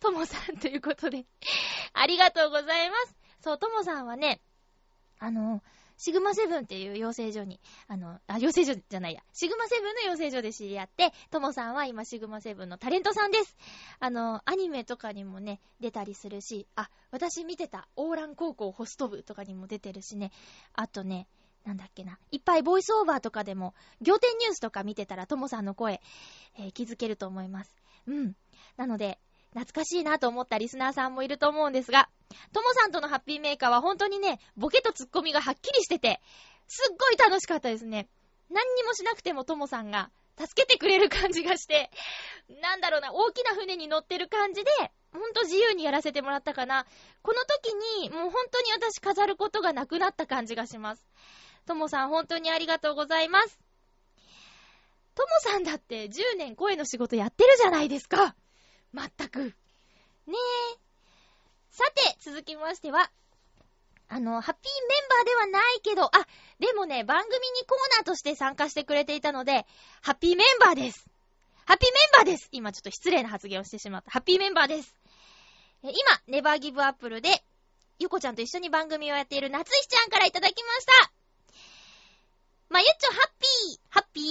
[0.01, 1.25] ともさんということで。
[1.93, 3.15] ありがとうございます。
[3.41, 4.41] そう、ともさんはね、
[5.19, 5.63] あの、
[5.97, 13.55] シグマセブンっていう養成所に、あの、あ、養成所じゃないや、シグマセブンの養成所で知り合って、ともさんは今シグマセブンのタレントさんです。
[13.99, 20.31] あの、アニメとかにもね、出たりするし、あ、私見てた、オーラン高校ホスト部とかにも出てるしね、
[20.73, 21.27] あとね、
[21.65, 26.01] なんだっけな、いっぱいボイスオーバーとかでも、仰天ニュースとか見てたら、ともさんの声、
[26.55, 27.75] えー気づけると思います。
[28.07, 28.35] うん。
[28.75, 29.19] なので、
[29.53, 32.09] 懐かしいなと思ったリスナーさんもいると思うんですが、
[32.53, 36.21] ともさんとのハッピーメーカーは本当にね、ボケとツッコミがはっきりしてて、
[36.67, 38.07] すっごい楽しかったですね。
[38.49, 41.91] 何にもしなくてもともさんが助けてくれる感じがして、
[42.61, 44.71] なんだろうな、大きな船に乗ってる感じで、
[45.13, 46.85] ほんと自由にやらせてもらったかな。
[47.21, 51.05] この時に、もう本当に私飾ることがなくなった感じがします。
[51.65, 53.59] ともさん本当にありがとうございます。
[55.13, 58.35] ともさんだって10年声の仕事やってるじゃないですか。
[58.93, 59.43] まったく。
[59.43, 59.53] ね
[60.27, 60.77] え。
[61.71, 63.09] さて、続きましては、
[64.09, 66.09] あの、ハッピーメンバーではないけど、あ、
[66.59, 69.65] でもね、番組にコーナーとして参加してくれていたので、
[70.01, 71.07] ハッピーメンバーです。
[71.65, 74.11] ハッピーメンバーです今ちょっと失礼な発言をしてしまった。
[74.11, 74.93] ハッピーメンバーです。
[75.83, 75.93] 今、
[76.27, 77.43] ネバーギブアップルで、
[77.99, 81.11] ゆこちゃんと一緒に番組をやっている夏日ちゃんからいただきました。
[82.69, 84.25] まゆっちょハッピーハッピー？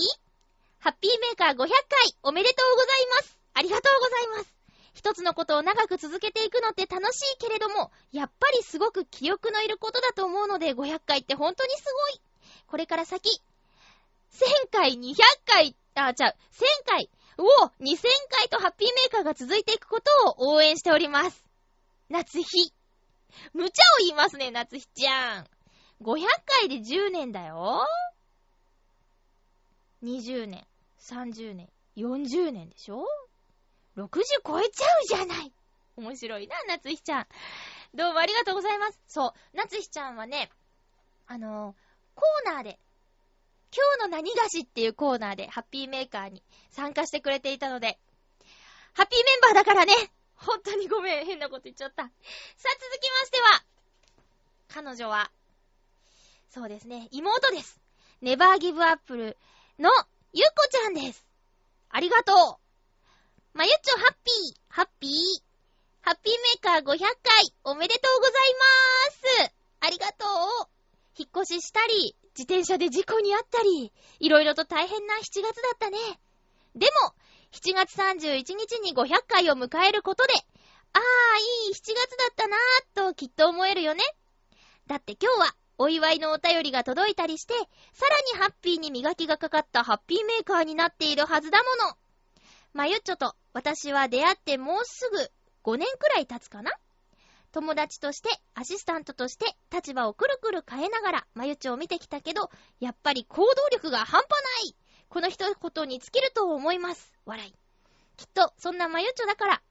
[0.81, 1.68] ハッピーメーカー500回
[2.23, 4.61] おめでとうございますありがとうございます
[4.95, 12.21] 一つのことを長く続けていくのって楽しいけれども、やっぱりすごく記憶のいることだと思うので、500回って本当にすごい。
[12.67, 13.41] これから先、
[14.33, 15.15] 1000回、200
[15.47, 17.45] 回、あ、ちゃう、1000回、お
[17.81, 20.11] !2000 回とハッピーメーカーが続いていくこと
[20.43, 21.45] を応援しております。
[22.09, 22.73] 夏日。
[23.55, 25.47] 無茶を言いますね、夏日ちゃん。
[26.03, 27.87] 500回で10年だよ。
[30.03, 30.67] 20年、
[30.99, 33.07] 30年、40年でしょ
[34.07, 35.53] 60超えちゃうじゃない
[35.97, 37.27] 面白いな、夏日ちゃん。
[37.95, 38.99] どうもありがとうございます。
[39.07, 40.51] そう、夏日ちゃんはね、
[41.27, 42.79] あのーコーナーで、
[43.75, 47.99] 今日の何菓子っていうコーナーでハッピーメーカーに参加してくれていたので、
[48.93, 49.95] ハッピーメンバーだからね
[50.37, 52.03] 本当にごめん、変なこと言っちゃった。
[52.05, 53.63] さあ、続きましては、
[54.69, 55.31] 彼女は、
[56.51, 57.81] そうですね、妹です。
[58.21, 59.37] ネバーギブアップル
[59.79, 59.91] の
[60.33, 61.25] ゆっこちゃんです。
[61.91, 62.70] ありがとう。
[63.53, 65.11] まゆっちょハッピー、ハッピー。
[66.03, 68.33] ハッピーメーカー500回おめでとうござい
[69.43, 69.53] まーす。
[69.81, 70.25] ありがと
[70.65, 70.69] う。
[71.19, 75.99] 引っ越ししたり、自転車で事故にあったり、いろいろと大変な7月だったね。
[76.77, 77.13] でも、
[77.51, 80.33] 7月31日に500回を迎えることで、
[80.93, 81.97] ああ、いい7月だ
[82.31, 84.03] ったなーときっと思えるよね。
[84.87, 87.55] だって今日は、お祝いのお便りが届いたりして、
[87.95, 92.00] さらにハッピーに磨きがかかったハッピーメーカーになっているはずだもの。
[92.73, 95.19] まゆっちょと私は出会ってもうすぐ
[95.65, 96.73] 5年くらい経つかな
[97.53, 104.31] 友達として、アシスタントとして、立場をくるくる変えながら、まゆっちょを見てきたけど、やっぱり行動力が半端
[104.65, 104.77] ない
[105.09, 107.13] この一言に尽きると思います。
[107.27, 107.53] 笑い。
[108.17, 109.63] きっと、そんなまゆっちょだから、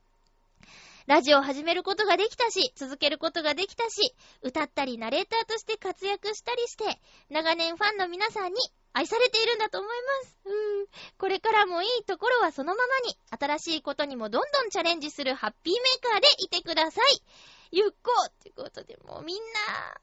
[1.06, 8.60] ラジオを始めることができたし、続けることができたし、歌ったりナレーターとして活躍したりして、長年ファンの皆さんに
[8.92, 9.90] 愛されているんだと思い
[10.22, 10.36] ます。
[10.44, 10.52] うー
[10.84, 10.86] ん。
[11.18, 17.22] これからもいいところはそのままに、新しいことにもどんどんチャレンジするハッピーメーカーでいてください。
[17.72, 20.00] ゆっこってことで、もうみんな、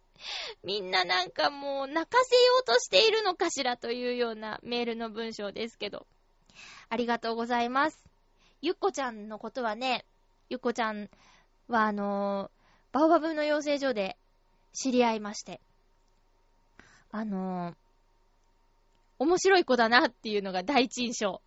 [0.63, 6.07] みんななんかもう泣かせようとしているのかしらというようなメールの文章ですけど。
[6.89, 8.03] ありがとうございます。
[8.61, 10.05] ゆっこちゃんのことはね、
[10.49, 11.09] ゆっこちゃん
[11.67, 14.17] はあのー、バオバブの養成所で
[14.73, 15.59] 知り合いまして。
[17.11, 17.75] あのー、
[19.19, 21.41] 面白い子だなっていうのが第一印象。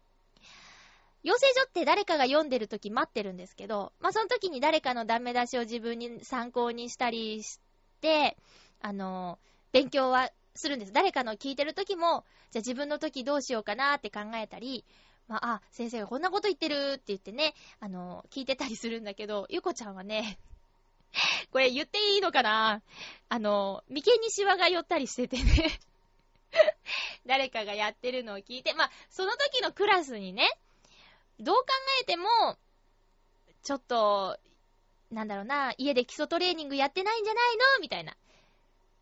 [1.22, 7.60] 養成所って誰かが読んでる時待ってるんですけど、まあ、その時に誰かのダメ出しを自分に参考にしたりし
[8.00, 8.36] て、
[8.80, 9.38] あの、
[9.72, 10.92] 勉強はするんです。
[10.92, 14.84] 誰かの聞いてる時も、じゃあ自分の時どうしようかなって考えたり、
[15.28, 20.38] まあ、あ、先生がこんなこと言ってるって言ってね、あの、聞いてたりするんだけど、ゆこちゃんはね、
[21.52, 22.82] これ言っていいのかな？
[23.28, 25.80] あの、眉間にシワが寄ったりしててね
[27.26, 30.48] 誰かがやってるのを聞いて、まあ、その時のクラスにね、
[31.38, 31.64] どう考
[32.02, 32.28] えても、
[33.62, 34.38] ちょっと、
[35.10, 37.80] なんだろうな、家で基礎トレーニングやってないんじゃないの？
[37.80, 38.16] みたいな。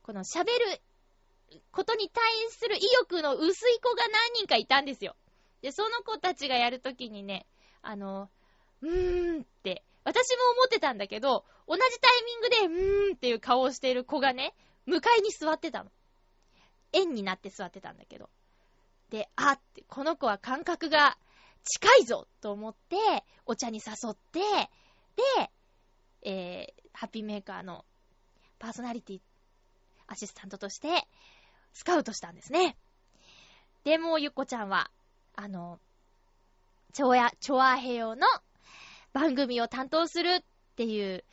[0.03, 0.81] この喋る
[1.71, 5.17] ことに対する意欲の薄い子が何人かいたんですよ。
[5.61, 7.47] で、その子たちがやるときにね、
[7.83, 8.31] あの、
[8.81, 14.55] うーんって、私も思ってたんだけど、同じタイミングで、うーんっていう顔をしている子がね、
[14.87, 15.91] 向かいに座ってたの。
[16.93, 18.29] 円になって座ってたんだけど。
[19.11, 21.17] で、あって、この子は感覚が
[21.65, 22.97] 近いぞと思って、
[23.47, 24.41] お茶に誘って、
[25.17, 25.51] で、
[26.23, 27.85] えー、ハッピーメーカーの
[28.59, 29.21] パーソナリティ、
[30.07, 31.07] アシスタントとして、
[31.73, 32.77] スカウトしたんですね。
[33.85, 34.91] でも、ゆっこちゃんは、
[35.37, 35.79] あの、
[36.93, 38.27] チョア、チョアヘヨの
[39.13, 40.43] 番組を担当するっ
[40.77, 41.25] ていう、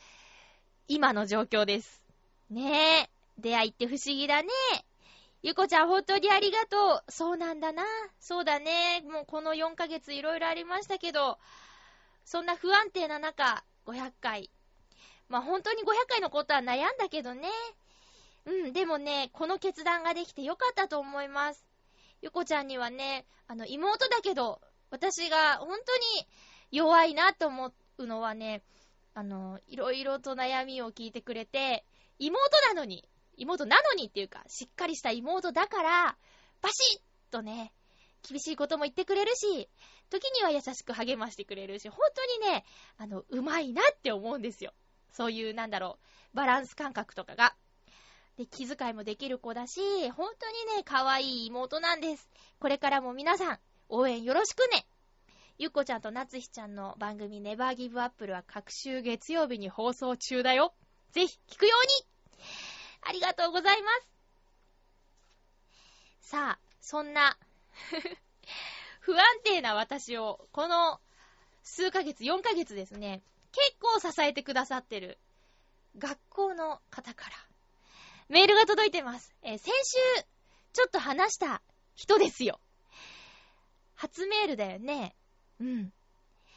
[0.88, 2.02] 今の状況です。
[2.50, 3.10] ねえ。
[3.38, 4.48] 出会いって不思議だね。
[5.42, 7.12] ゆこちゃん本当にありがとう。
[7.12, 7.84] そうなんだな。
[8.18, 9.02] そうだね。
[9.02, 11.38] もうこの4ヶ月いろいろありましたけど、
[12.24, 14.50] そんな不安定な中、500回。
[15.28, 17.48] まあ本当に500回のことは悩んだけどね。
[18.46, 21.64] うん、でもね、この決断ができてよかったと思います。
[22.22, 26.26] ゆこちゃんにはね、あの、妹だけど、私が本当に
[26.70, 28.62] 弱いなと思うのはね、
[29.14, 31.84] あの、いろいろと悩みを聞いてくれて、
[32.18, 36.16] 妹なのに、妹なのにっていうか、しっかりした妹だから、
[36.62, 37.00] バシッ
[37.32, 37.72] とね、
[38.28, 39.68] 厳しいことも言ってくれるし、
[40.10, 42.64] 時には優しく励ましてくれるし、本当にね、
[42.98, 44.72] あの、うまいなって思うんですよ。
[45.12, 45.98] そういう、なんだろ
[46.32, 47.54] う、バランス感覚とかが。
[48.36, 52.28] で、気遣いもできる子だし、本当にね、可愛い妹なんです。
[52.58, 54.86] これからも皆さん、応援よろしくね。
[55.58, 60.74] ゆっこちゃんとなつひちゃんの番組ネバーギブアップルは各週月曜日に放送中だよ。
[61.12, 62.44] ぜひ聞くように
[63.08, 64.08] ありがとうございます。
[66.28, 67.38] さあ、そんな
[69.00, 71.00] 不安定な私を、この
[71.62, 75.18] 数ヶ月、4ヶ月ですね、結構支えてくださってる
[75.98, 77.36] 学校の方から
[78.28, 79.32] メールが届いてます。
[79.42, 80.24] えー、先週、
[80.72, 81.62] ちょっと話した
[81.94, 82.58] 人ですよ。
[83.94, 85.14] 初メールだよね。
[85.60, 85.92] うん。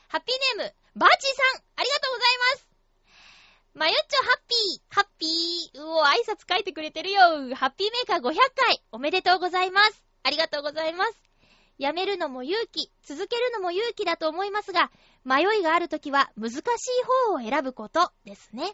[0.07, 2.68] ハッピーネーム、バーチーさん、ありがとうございます。
[3.73, 7.21] まゆっちょハッピー、ハッピー、うお、挨拶書いてくれてるよ。
[7.55, 10.03] ハッピーメーカー500回、おめでとうございます。
[10.23, 11.13] ありがとうございます。
[11.77, 14.91] やめるのも勇気、続けるのも勇気だと思いますが、
[15.23, 16.62] 迷いがあるときは難しい
[17.27, 18.73] 方を選ぶことですね。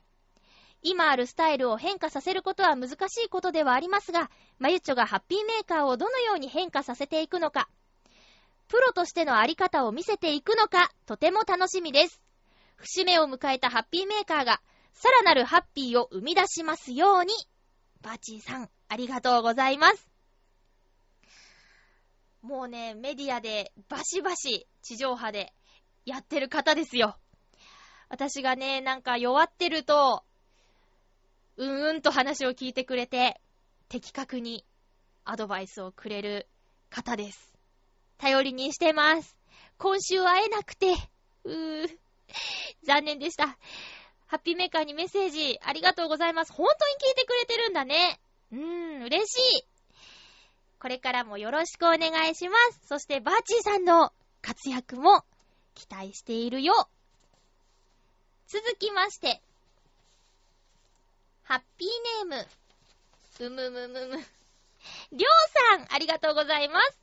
[0.81, 7.67] 今あるスタイルを変化させることは難しいことではありますが、まゆっちょがハッピーメーカーをどのように変化させていくのか、
[8.67, 12.21] プロとしてのあり方を見せていくのか、とても楽しみです。
[12.77, 14.61] 節目を迎えたハッピーメーカーが、
[14.95, 17.33] さらなるハッピーを生み出しますように。
[18.01, 20.09] バーチーさん、ありがとうございます。
[22.41, 25.53] もうね、メディアでバシバシ地上波で
[26.05, 27.17] やってる方ですよ。
[28.09, 30.23] 私がね、なんか弱ってると、
[31.57, 33.41] うんうんと話を聞いてくれて、
[33.89, 34.63] 的確に
[35.25, 36.47] アドバイスをくれる
[36.89, 37.53] 方です。
[38.17, 39.35] 頼りにしてます。
[39.77, 40.93] 今週会えなくて、
[41.43, 41.97] うー、
[42.85, 43.57] 残念でした。
[44.27, 46.53] ハッピーメーカーにメッセージありがとうございます。
[46.53, 48.19] 本当に聞いてくれてるんだね。
[48.51, 48.59] うー
[48.99, 49.65] ん、嬉しい。
[50.79, 52.87] これからもよろしくお願いします。
[52.87, 55.23] そしてバーチーさんの活躍も
[55.73, 56.87] 期待しているよ。
[58.47, 59.41] 続きまして、
[61.43, 62.47] ハッピーネーム。
[63.39, 64.17] うむむむむ。
[65.11, 66.99] りょうさん、ありがとうございます。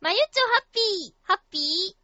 [0.00, 2.00] まゆちょハッピー、ハッピー。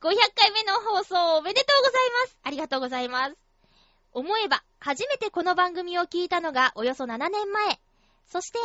[0.00, 2.38] 500回目の放送おめでとうございます。
[2.42, 3.49] ありがとうございます。
[4.12, 7.80] 思えば、初めてこの番組を聞いたのがおよそ7年前。
[8.26, 8.58] そして、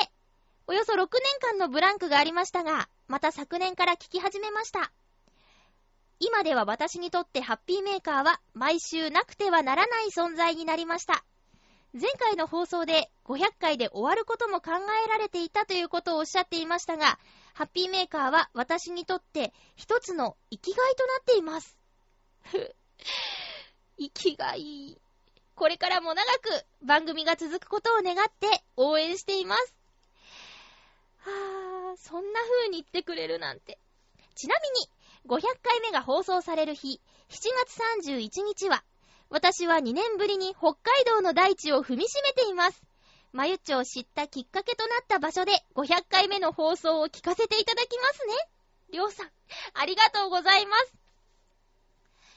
[0.68, 1.08] およそ6年
[1.42, 4.92] 間のブランクがありましたが、また昨年から聞き始めました。
[6.20, 11.24] 今では私にとってハッピーメーカーは毎週なくてはならない存在になりました。
[11.94, 14.72] 前回の放送で500回で終わることも考
[15.06, 17.20] えられていたということをおっしゃっていましたが、
[17.54, 21.78] ハッピーメーカーは私にとって一つの生きがいとなっています。
[22.44, 22.76] ふ
[23.98, 25.00] 生きがい。
[25.56, 29.76] これからも長く番組が続くことを願って応援しています。
[31.20, 33.80] はぁ、そんな風に言ってくれるなんて。
[34.36, 37.00] ちなみに、500回目が放送される日、
[37.30, 37.80] 7月
[38.10, 38.84] 31日は、
[39.30, 42.84] 私は2年ぶりに北海道の大地を踏みしめています。
[43.32, 48.34] まゆっちを知ったきっかけとなった場所で500回目の放送を聞かせていただきますね。
[48.92, 49.32] りょうさん、
[49.74, 51.05] ありがとうございます。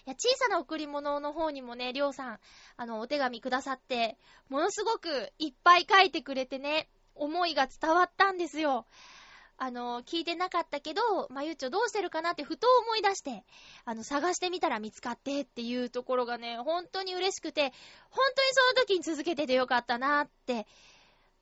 [0.09, 2.39] や、小さな贈り物の方にもね、りょうさん、
[2.77, 4.17] あの、お手紙くださって、
[4.49, 8.87] ものすごくいっぱい書いてくれてね、思いが伝わったんですよ。
[9.61, 13.45] あの、聞いてなかったけど、まゆっちょどうしてるかなってふと思い出して、
[13.85, 17.73] あの、探してみたら見つかってっていうところがね、本当に嬉しくて、
[18.11, 20.67] 本当にその時に続けててよかったなって、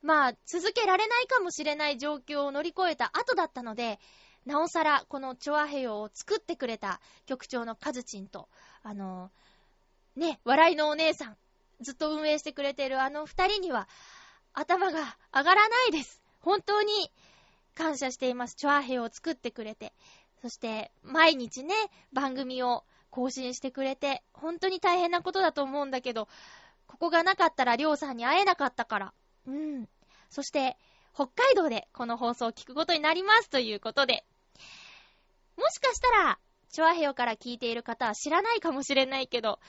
[0.01, 3.99] まあ、続けられないかもしれない状況を乗り越えた後だったので、
[4.47, 8.47] なおさら、このチョアヘヨを作ってくれた局長のカズチンと、
[8.81, 9.29] あの、
[10.15, 11.37] ね、笑いのお姉さん、
[11.81, 13.89] ずっと運営してくれてるあの二人には、
[14.53, 16.23] 頭が上がらないです。
[16.39, 17.11] 本当に
[17.75, 18.55] 感謝しています。
[18.55, 19.91] チョアヘヨを作ってくれて。
[20.41, 21.75] そして、毎日ね、
[22.13, 26.29] 番組を更新してくれて、本当に大変なことだと思うんだけど、
[26.87, 29.13] ここがなかったらりょうさんに会えなかったから。
[29.45, 29.89] うん。
[30.29, 30.77] そして、
[31.13, 34.23] 北海道でこの放送を聞くことになりますということで、
[35.57, 36.39] もしかしたら、
[36.69, 39.59] チョアヘヨから聞いている方は知らないかもしれないけど、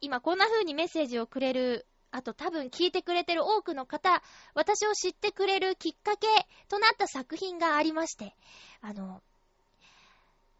[0.00, 4.22] 今こんな風にメッセージをくれる、あと多分聞いてくれてる多くの方、
[4.54, 6.26] 私を知ってくれるきっかけ
[6.68, 8.34] となった作品がありまして、
[8.80, 9.22] あの、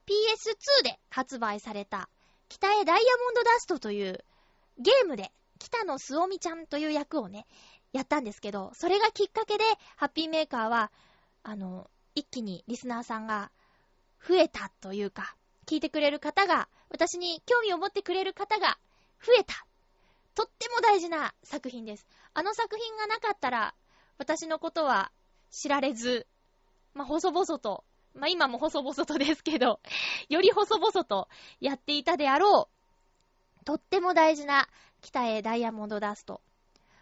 [0.07, 2.09] PS2 で発売された、
[2.49, 4.25] 北へダイヤモンドダストという
[4.79, 7.47] ゲームで、北野すおみちゃんという役をね、
[7.93, 9.65] やったんですけど、それがきっかけで、
[9.97, 10.91] ハッピーメーカーは、
[11.43, 13.51] あの、一気にリスナーさんが
[14.27, 18.79] 増えたというか、聞いてくれる方が、私に興味を持ってくれる方が
[19.25, 19.67] 増えた。
[20.35, 22.07] とっても大事な作品です。
[22.33, 23.75] あの作品がなかったら、
[24.19, 25.11] 私のことは
[25.51, 26.27] 知られず、
[26.95, 29.81] まあ、細々と、まあ、今も細々とですけど、
[30.29, 31.29] より細々と
[31.61, 32.69] やっていたであろ
[33.61, 34.69] う、とっても大事な
[35.01, 36.41] 北へダイヤモンドダスト。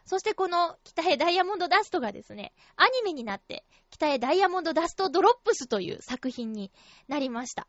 [0.06, 6.70] そしてこの北へダイヤモンドダストがですね、アニメになって、北へダイヤモンドダストドロップスという作品に
[7.08, 7.66] なりました。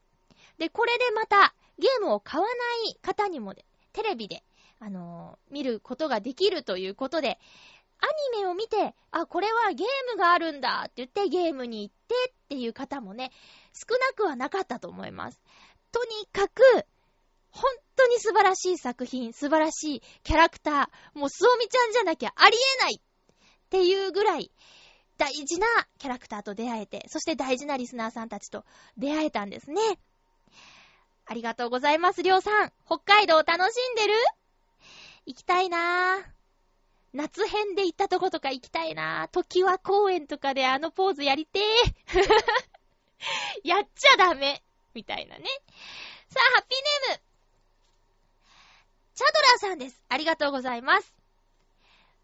[0.60, 2.54] で、これでまたゲームを買わな
[2.92, 4.44] い方にもで、テレビで、
[4.80, 7.40] あのー見ることができるということで、
[8.00, 13.32] アニメを見て、あ、これはゲームがあるんだって言ってゲームに行ってっていう方もね、
[13.74, 15.42] 少なくはなかったと思います。
[15.92, 16.62] とにかく、
[17.58, 24.52] 本当に素晴らしい作品、素晴らしいキャラクター、もうすおみちゃんじゃなきゃありえないっていうぐらい、
[25.18, 28.64] 大事なキャラクターと出会えて、そして大事なリスナーさんたちと
[28.98, 29.82] 出会えたんですね。
[31.26, 32.72] ありがとうございます、りょうさん。
[32.86, 34.14] 北海道楽しんでる？
[35.26, 36.24] 行きたいなぁ。
[37.14, 39.28] 夏編で行ったとことか行きたいなぁ。
[39.32, 41.64] 時は公園とかであのポーズやりてー。
[43.68, 44.64] やっちゃダメ。
[44.94, 45.46] みたいなね。
[46.30, 47.27] さあ、ハッピーネーム。
[49.18, 50.00] チャドラーさんです。
[50.10, 51.12] ありがとうございます。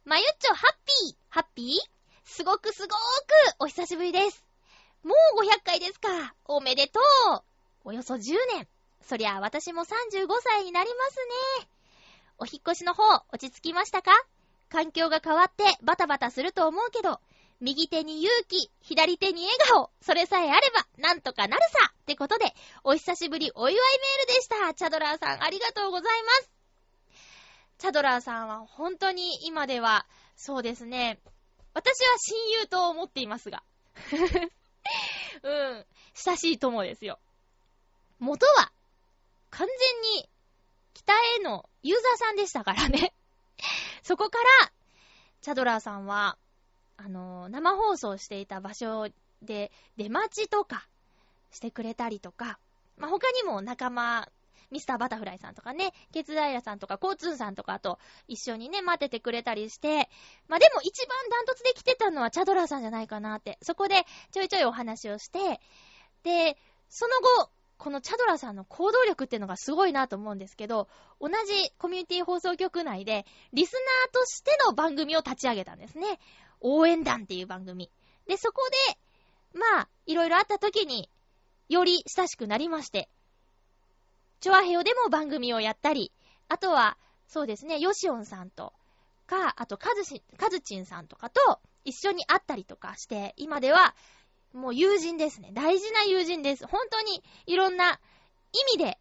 [0.05, 1.15] まゆっちょ、ハッピー。
[1.27, 1.67] ハッピー
[2.23, 2.93] すごくすごーく
[3.61, 4.43] お久しぶりです。
[5.03, 6.35] もう500回ですか。
[6.45, 6.99] おめでと
[7.35, 7.41] う。
[7.85, 8.67] およそ10年。
[9.09, 9.87] そりゃ私も35
[10.43, 11.15] 歳になります
[11.63, 11.67] ね。
[12.37, 14.11] お引っ越しの方、落ち着きましたか？
[14.69, 17.19] 環境が変わってバタバタすると思うけど、
[17.59, 24.75] 右手に勇気、左手に笑顔、それさえあれば、なんとかなるさってことで、お久しぶりお祝いメールでした。
[24.75, 26.53] チャドラーさん、ありがとうございます。
[27.83, 30.05] チャドラーさんは本当に今では、
[30.37, 31.19] そうですね、
[31.73, 33.61] 私は親友と思っていますが。
[35.43, 37.19] うん、親しい友ですよ。
[38.19, 38.71] 元は、
[39.49, 40.29] 完全に、
[40.93, 43.13] 北へのユーザーさんでしたからね。
[44.01, 44.71] そこから、
[45.41, 46.37] チャドラーさんは、
[46.95, 49.09] あのー生放送していた場所
[49.41, 50.87] で出待ちとか
[51.51, 52.59] してくれたりとか、
[52.95, 54.29] まあ、他にも仲間、
[54.73, 60.09] ミスターバタフライさんとかね、ケツダイラさんとか、コーツンさんとかと一緒にね、待っててくれたりして、
[60.47, 65.61] まあ、でも一番ダントツで来てたのはチャドラーさんじゃないかなって、そこでちょいちょいお話をして、
[66.23, 66.57] で、
[66.89, 70.87] その後、このチャドラさんの行動力っていうのがすごいなと思うんですけど、
[71.21, 76.19] 同じコミュニティ放送局内で、リスナーとしての番組を立ち上げたんですね。
[76.61, 77.91] 応援団っていう番組。
[78.25, 78.61] で、そこ
[78.93, 78.97] で、
[79.59, 81.09] まあ、いろいろあった時に、
[81.69, 83.09] より親しくなりまして、
[84.43, 86.11] チョアヘヨでも番組をやったり、
[86.49, 86.97] あとは、
[87.29, 88.73] そうですね、ヨシオンさんと
[89.25, 93.95] か、あとカズシ、カズチンさんとかと一緒に会ったりとかして、今では、
[94.51, 95.51] もう友人ですね。
[95.53, 96.67] 大事な友人です。
[96.67, 98.01] 本当にいろんな
[98.51, 98.99] 意味で、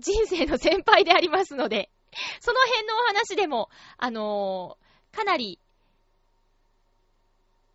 [0.00, 1.88] 人生の先輩でありますので、
[2.40, 5.58] その辺のお話でも、あのー、かなり、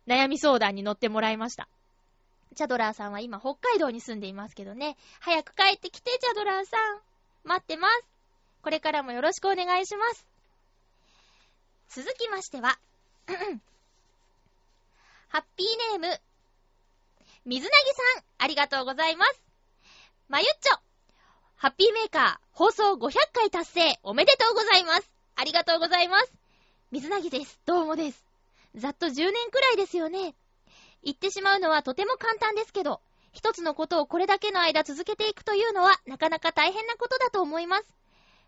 [0.06, 1.68] 悩み相談に乗ってもらいました。
[2.56, 4.96] チャドラーさんは今北海道に住んでいますけどね。
[5.20, 7.00] 早く帰ってきて、チャドラーさん。
[7.44, 8.04] 待ってます。
[8.62, 10.26] これからもよろしくお願いします。
[11.90, 12.78] 続きましては、
[15.28, 15.66] ハッピー
[16.00, 16.20] ネーム、
[17.44, 17.76] 水なぎ
[18.16, 19.42] さん、ありがとうございます。
[20.28, 20.78] まゆっちょ、
[21.56, 25.10] ハッピーメーカー、放送500回達成、おめでとうございます。
[25.36, 26.32] ありがとうございます。
[26.90, 27.60] 水なぎです。
[27.66, 28.24] どうもです。
[28.74, 30.34] ざっと10年くらいですよね。
[31.06, 33.00] 言ってしまうのはとても簡単ですけど、
[33.32, 37.84] 一つのことをこれだけの間続けていくというのはなかなか大変なことだと思います。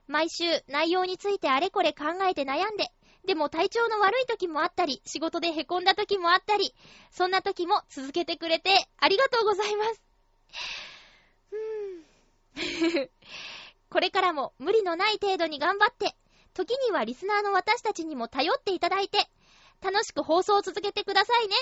[0.09, 2.91] 毎週内容についてあれこれ考えて悩んで、
[3.25, 6.75] でも体調の悪い時もあったり、仕事で凹んだ時もあったり、
[7.13, 10.03] そんな時も続けてくれてありがとうございます。
[11.53, 13.11] うーん。
[13.89, 16.17] これからも無理のない程度に頑張って、
[16.55, 19.19] 時にはリスナーの私たちにも頼っていただいて、
[19.81, 21.55] 楽しく放送を続けてくださいね。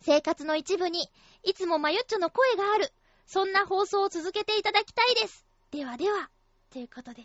[0.00, 1.10] 生活の一部に、
[1.42, 2.92] いつもまゆっちょの声がある。
[3.26, 5.44] そんな放送を続けていただきたいです。
[5.72, 6.30] ではでは、
[6.70, 7.24] ということで。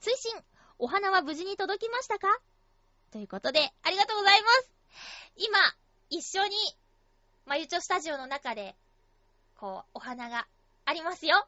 [0.00, 0.32] 追伸、
[0.78, 2.28] お花は無事に届きましたか？
[3.12, 4.70] ということで、ありがとうございます。
[5.36, 5.58] 今、
[6.10, 6.50] 一緒に、
[7.46, 8.74] まゆちょスタジオの中で、
[9.56, 10.46] こう、お花が
[10.84, 11.46] ありますよ。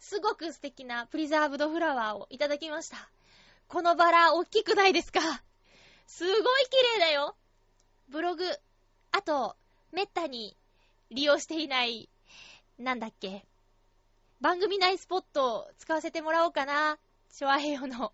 [0.00, 3.08] すごく素敵なプリザーブドフラワーをいただきました。
[3.68, 5.20] このバラ、大きくないですか？
[6.06, 7.36] すごい綺麗だよ。
[8.08, 8.44] ブログ、
[9.14, 9.54] あと、
[9.92, 10.56] めったに
[11.10, 12.08] 利用していない、
[12.80, 13.46] なんだっけ。
[14.40, 16.98] 番組内スポットを使わせてもらおうかな。
[17.30, 18.12] ショアヘヨの。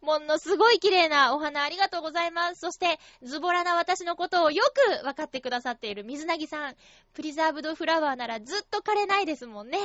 [0.00, 2.60] ものすごい綺麗なお花ありがとうございます。
[2.60, 6.74] そして、ズボラな私のことをよく分かってくださっている水なぎさん。
[7.14, 9.78] プリザーブドフラワーならずっと枯れないですもんね。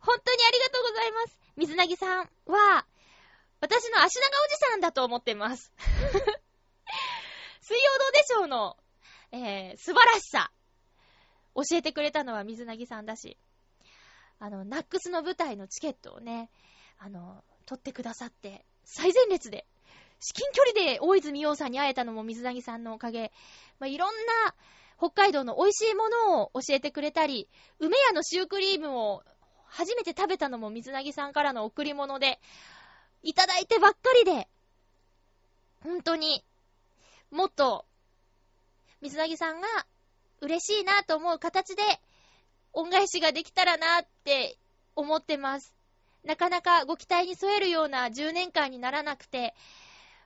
[0.00, 1.38] 本当にありがとうございます。
[1.56, 2.84] 水なぎさんは、
[3.60, 5.72] 私の足長おじさんだと思ってます。
[7.62, 8.76] 水曜どうでしょうの、
[9.32, 10.50] えー、素晴らしさ。
[11.54, 13.38] 教えてくれたのは水なぎさんだし。
[14.38, 16.50] あの、ナックスの舞台のチケットをね、
[16.98, 19.66] あの、取ってくださって、最前列で、
[20.20, 23.32] 至近距離で大泉洋さんに会えたのも水なぎさんのおかげ。
[23.78, 24.54] まあ、いろんな
[24.98, 27.48] 北海道の美味しいものを教えてくれたり、
[27.78, 29.22] 梅屋のシュークリームを
[29.64, 32.38] 初めて食べたのも水なぎさんからの贈り物で、
[33.22, 34.48] いただいてばっかりで、
[35.82, 36.44] 本当に、
[37.30, 37.84] もっと、
[39.00, 39.68] 水なぎさんが
[40.40, 41.82] 嬉しいなと思う形で、
[42.72, 44.58] 恩返しができたらなって
[44.94, 45.74] 思ってます。
[46.24, 49.54] なかなかご期待に添えるような10年間にならなくて、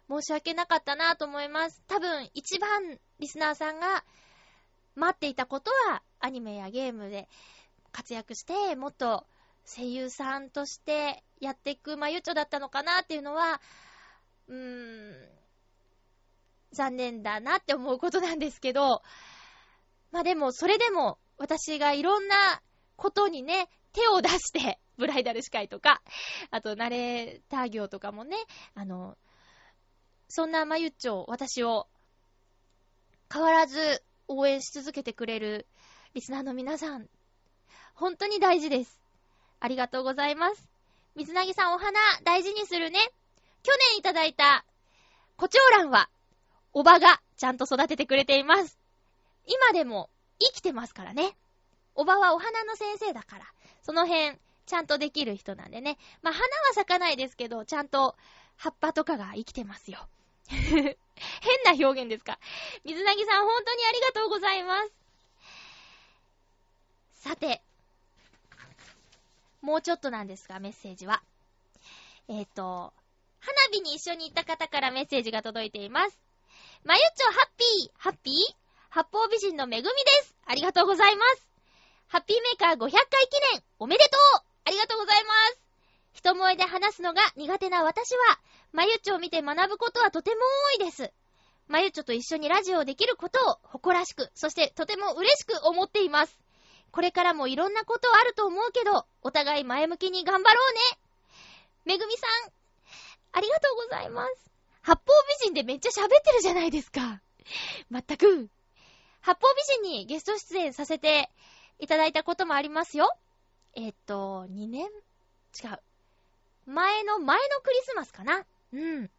[0.08, 1.82] 申し訳なかったなと思います。
[1.86, 4.04] 多分、一番リスナーさんが
[4.96, 7.28] 待っていたことは、アニメやゲームで
[7.92, 9.26] 活躍して、もっと
[9.64, 13.60] 声優さんとしてやっていく、まあ、ゆちょだったのかなっていうのは、
[14.48, 15.28] うーん、
[16.72, 19.02] 残念だなって思うことなんですけど、
[20.12, 22.62] まあでも、それでも、私がいろんな
[22.96, 26.02] ことにね、手を出して、ブライダル司会とか、
[26.50, 28.36] あと、ナレーター業とかもね、
[28.74, 29.16] あの、
[30.28, 31.88] そんなまゆっちょ、私を、
[33.32, 35.66] 変わらず応援し続けてくれる
[36.14, 37.08] リスナーの皆さん、
[37.94, 39.00] 本当に大事です。
[39.60, 40.68] ありがとうございます。
[41.14, 42.98] 水なぎさんお花大事にするね。
[43.62, 44.64] 去年いただいた、
[45.36, 46.08] コチョウランは、
[46.72, 48.78] おばがちゃんと育ててくれています。
[49.46, 50.08] 今でも
[50.38, 51.36] 生きてますからね。
[51.94, 53.44] おばはお花の先生だから、
[53.82, 55.98] その辺、ちゃんとできる人なんでね。
[56.22, 58.14] まあ、花は咲かないですけど、ちゃんと
[58.56, 59.98] 葉っぱとかが生きてますよ。
[60.48, 60.96] 変
[61.64, 62.38] な表現ですか。
[62.84, 64.90] 水なぎさん、本当にありがとうございます。
[67.14, 67.60] さて、
[69.60, 71.22] もうちょっとなんですが、メッセージは。
[72.28, 72.92] えっ、ー、と、
[73.40, 76.29] 花火に一緒に行った方からメッセージが届いています。
[76.82, 78.34] まゆっちょハッピーハッピー？
[78.88, 80.34] 八方美人のめぐみです。
[80.46, 81.46] ありがとうございます。
[82.08, 82.98] ハッピーメーカー500回記
[83.52, 85.60] 念おめでとうありがとうございます。
[86.14, 88.40] 人前で話すのが苦手な私は、
[88.72, 90.36] まゆっちょを見て学ぶことはとても
[90.78, 91.12] 多いです。
[91.68, 96.38] まゆっちょと一緒にラジオをできることを誇らしく、そしてとても嬉しく思っています。
[96.90, 100.80] これからもいろんなことあると思うけど、お互い前向きに頑張ろうね。
[101.84, 102.52] めぐみさん、
[103.32, 104.49] ありがとうございます。
[104.82, 105.00] 八方
[105.42, 107.20] 美人でめっちゃ喋ってるじゃないですか。
[107.90, 108.48] まったく。
[109.20, 111.30] 八方美人にゲスト出演させて
[111.78, 113.14] いただいたこともありますよ。
[113.74, 114.84] えっと、2年？
[114.84, 115.80] 違う。
[116.66, 118.44] 前の前のクリスマスかな？
[118.72, 119.10] うん。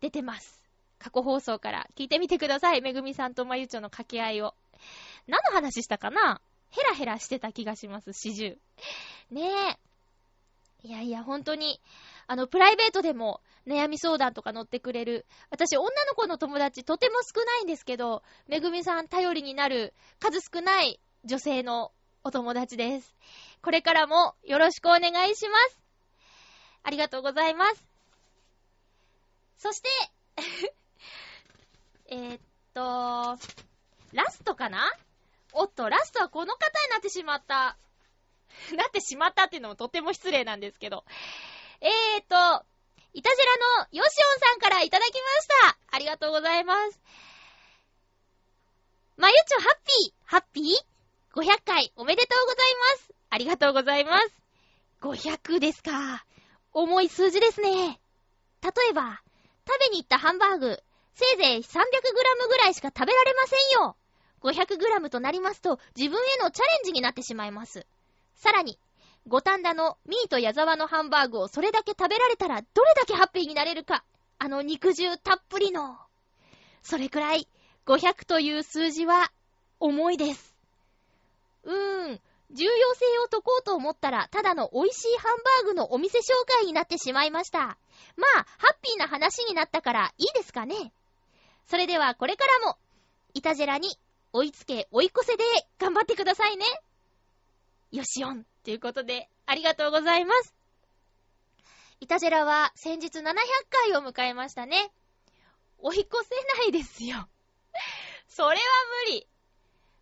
[0.00, 0.62] 出てます。
[0.98, 2.80] 過去放送から聞いてみてください。
[2.80, 4.54] めぐみさんとまゆちょの掛け合いを。
[5.26, 6.40] 何の話したかな？
[6.70, 8.58] ヘラヘラしてた気がします、始終。
[9.30, 9.50] ね
[10.84, 10.88] え。
[10.88, 11.80] いやいや、ほんとに、
[12.26, 15.26] あの、プライベートでも悩み相談とか乗ってくれる。
[15.50, 21.92] 私、女の子の友達とても少ないんですけど、めぐみさん頼りになる数少ない女性の
[22.24, 23.14] お友達です。
[23.62, 25.80] これからもよろしくお願いします。
[26.84, 27.84] ありがとうございます。
[29.58, 29.88] そして、
[32.08, 32.40] えっ
[32.74, 32.80] と、
[34.12, 34.92] ラストかな？
[35.52, 37.76] おっと、ラストはこの方になってしまった。
[38.74, 41.04] なってしまったっていうのもとても失礼なんですけど。
[41.82, 42.64] えーと、
[43.12, 45.78] いたじらのヨシオンさんからいただきました。
[45.90, 47.00] ありがとうございます。
[49.16, 50.64] まゆちょハッピー、ハッピー
[51.34, 53.14] ?500 回おめでとうございます。
[53.30, 54.28] ありがとうございます。
[55.00, 56.24] 500ですか。
[56.72, 58.00] 重い数字ですね。
[58.62, 59.20] 例えば、
[59.66, 60.80] 食べに行ったハンバーグ、
[61.14, 63.96] せいぜい 300g ぐらいしか食べられませんよ。
[64.40, 67.86] 500g となりますと、自分へのチャレンジになってしまいます。
[68.36, 68.78] さらに、
[69.26, 74.04] 五反田のミート矢沢のハンバーグをそれだけ食べられたら、どれだけハッピーになれるか。
[74.38, 75.96] あの肉汁たっぷりの。
[76.82, 77.46] それくらい、
[77.86, 79.30] 500という数字は、
[79.78, 80.54] 重いです。
[81.62, 82.20] うーん、
[82.50, 87.60] 重要性を解こうと思ったら、ただの美味しいハンバーグのお店紹介になってしまいました。
[88.16, 90.92] まあ、ハッピーな話になったから、いいですかね。
[91.66, 92.76] それでは、これからも、
[93.34, 93.96] イタジェラに
[94.32, 95.44] 追いつけ、追い越せで
[95.78, 96.66] 頑張ってくださいね。
[97.92, 98.44] よしおん。
[98.64, 100.54] ということで、ありがとうございます。
[102.00, 103.22] イタジェラは先日700
[103.68, 104.90] 回を迎えましたね。
[105.76, 107.28] 追い越せないですよ。
[108.28, 108.62] それは
[109.06, 109.28] 無理。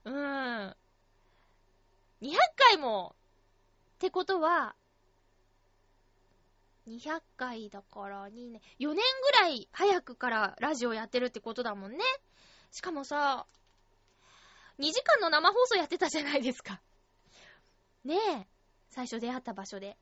[0.05, 0.77] うーん。
[2.23, 3.17] 200回も、
[3.97, 4.77] ってことは、
[6.87, 12.05] 200回だから2年、4年ぐらい早くからラジオやってるってことだもんね。
[12.71, 13.47] しかもさ、
[14.79, 16.81] 2時間の生放送やってたじゃないですか。
[18.05, 18.47] ねえ、
[18.91, 19.97] 最初出会った場所で。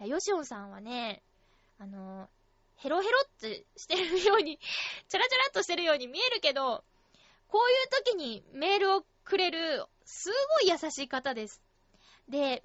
[0.00, 1.22] いや、ヨシオンさんはね、
[1.78, 2.28] あの、
[2.76, 4.58] ヘロヘロってしてるように、
[5.08, 6.84] チャラチャラっとしてるように見えるけど、
[7.48, 11.62] こういう時にメールをくれる、すごい優しい方です。
[12.28, 12.62] で、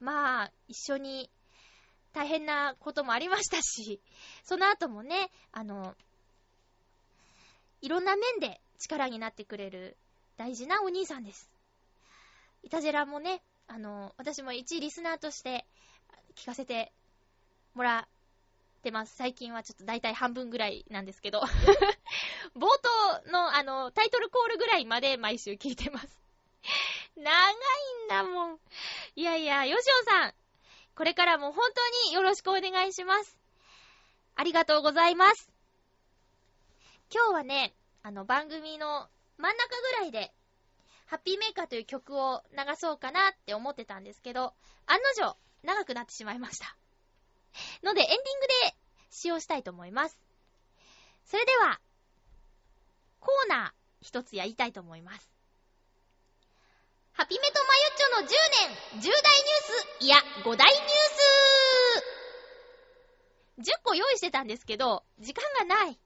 [0.00, 1.30] まあ、一緒に
[2.12, 4.00] 大変なこともありましたし、
[4.44, 5.96] その後もね、あの、
[7.80, 9.96] いろんな面で力になってくれる
[10.36, 11.50] 大事なお兄さんです。
[12.62, 15.66] いたじらもね、あの、私も一リスナーとして
[16.34, 16.92] 聞かせて
[17.74, 19.14] もらってます。
[19.14, 21.40] 最近はちょっと大体半分ぐらいなんですけど
[22.56, 22.66] 冒
[23.24, 26.18] 頭のあの、タイトルコールぐらいまで毎週聞いてます
[27.16, 27.54] 長い
[28.06, 28.58] んだもん。
[29.16, 30.34] いやいや、ヨシオさん、
[30.94, 33.38] これからも本当によろしくお願いします。
[34.34, 35.50] ありがとうございます。
[37.12, 40.32] 今日はね、あの番組の真ん中ぐらいで、
[41.08, 44.52] ハッピーメーカーという曲を流そうかなって思ってたんですけど、
[44.86, 46.76] 案の定、長くなってしまいました。
[47.82, 48.76] ので、エンディングで
[49.10, 50.20] 使用したいと思います。
[51.24, 51.80] それでは、
[53.20, 53.70] コーナー
[54.02, 55.30] 一つやりたいと思います。
[57.12, 58.30] ハピメとマユッチョの10
[59.00, 59.12] 年、10大ニュー
[60.00, 65.98] ス、いや、5大ニュース !10 個用意してたんですけど、時間がない。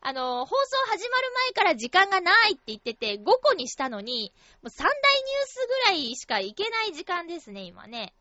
[0.00, 8.14] あの、放送始まる前から時間がないって言ってて、5個にしたのに、もう3大ニュースぐらいしかいけない時間ですね、今ね。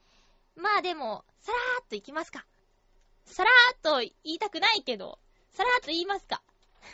[0.56, 2.45] まあでも、さらーっといきますか。
[3.26, 5.20] さらーっと言いたくないけど、
[5.53, 6.41] さらーっと言いますか。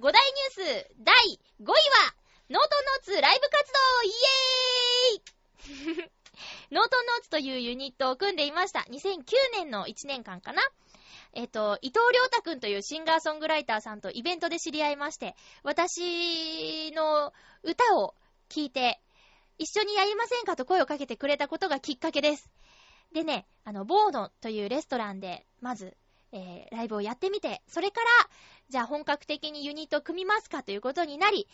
[0.00, 1.14] 5大ニュース第
[1.62, 2.14] 5位は、
[2.50, 6.10] ノートノーツライブ活動イエーイ
[6.70, 8.80] ノートノーツというユニットを組んでいました。
[8.80, 10.62] 2009年の1年間かな。
[11.34, 17.32] えっ、と、伊藤良太くんというシンガーソングライターさんとイベントで知り合いまして、私の
[17.62, 18.14] 歌を
[18.48, 19.00] 聴いて、
[19.58, 22.50] 一緒にやりませんかと声をかけてくれたことがきっかけです。
[23.12, 25.96] でね、あの、ボーノというレストランで、まず、
[26.34, 28.06] えー、ライブをやってみて、それから、
[28.68, 31.46] じゃあ本格的にユニット組みますかということになり、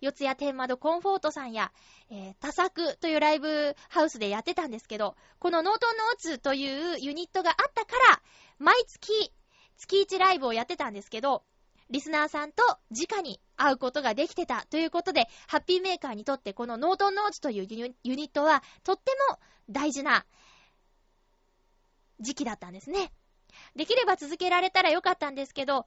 [0.00, 1.72] 四谷天窓コンフォートさんや、
[2.08, 8.22] えー、多作というライブハウスでやってたんですけど、このノートノーツというユニットがあったから、
[8.58, 9.32] 毎月、
[9.76, 11.42] 月1ライブをやってたんですけど、
[11.90, 17.66] リスナーさんと直に会うことができてたということで、ハッピーメーカーにとってこのノートンノーツという
[18.04, 19.38] ユニットはとっても
[19.70, 20.24] 大事な
[22.20, 23.10] 時期だったんですね。
[23.76, 25.86] できれば続けられたらよかったんですけど、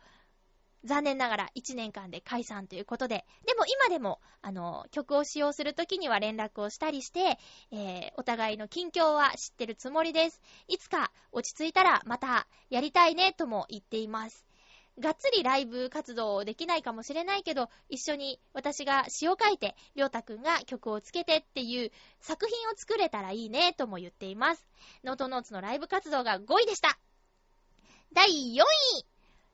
[0.84, 7.38] 残念ながら1年間で解散ということで、でも今でも、あの、曲を使用するときには連絡をしたりして、
[7.72, 10.42] えー、お互いの近況は知ってるつもりです。
[10.68, 14.46] いつか落ち着いたらまたやりたいねとも言っています。
[15.00, 24.68] がっつりライブ活動できないかもしれないけど、一緒に私が詩を書いて、りょうたくんが曲をつけてっていう作品を作れたらいいねとも言っています。
[25.04, 26.98] ノートノーツのライブ活動が5位でした。
[28.14, 29.05] 第4位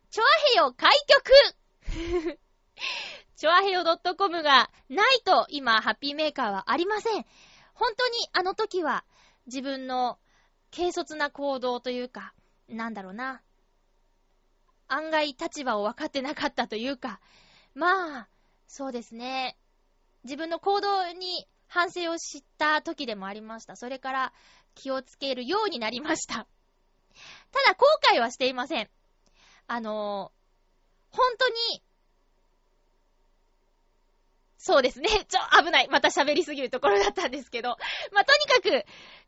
[0.10, 2.38] チョアヘヨ開局
[3.36, 7.26] チョアヘヨ .com がないと今、ハッピーメーカーはありません。
[7.74, 9.06] 本当にあの時は
[9.46, 10.18] 自分の
[10.76, 12.34] 軽率な行動というか、
[12.68, 13.42] なんだろうな。
[14.88, 17.20] 案外立場を分かってなかったというか、
[17.76, 18.28] まあ、
[18.68, 19.58] そうですね。
[20.24, 23.76] 自分の行動に反省を知った時でもありました。
[23.76, 24.34] それから
[24.74, 26.48] 気をつけるようになりました。
[27.52, 28.90] ただ後悔はしていません。
[29.68, 31.84] あのー、本当に、
[34.58, 35.10] そうですね。
[35.30, 35.88] ちょ、危ない。
[35.90, 37.78] また喋りすぎるところだったんですけど。
[38.12, 38.86] まあ、とにかく、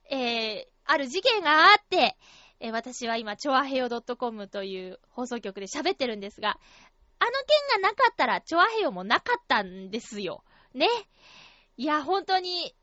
[0.10, 2.18] えー、ある事件があって、
[2.60, 6.60] えー、私は今、チョアヘヨ .com という放送局で喋ってるんですが、
[7.20, 10.44] あの件がなかったら、チョアヘヨもなかったんですよ。
[10.74, 10.88] ね。
[11.78, 12.76] いや、本当に、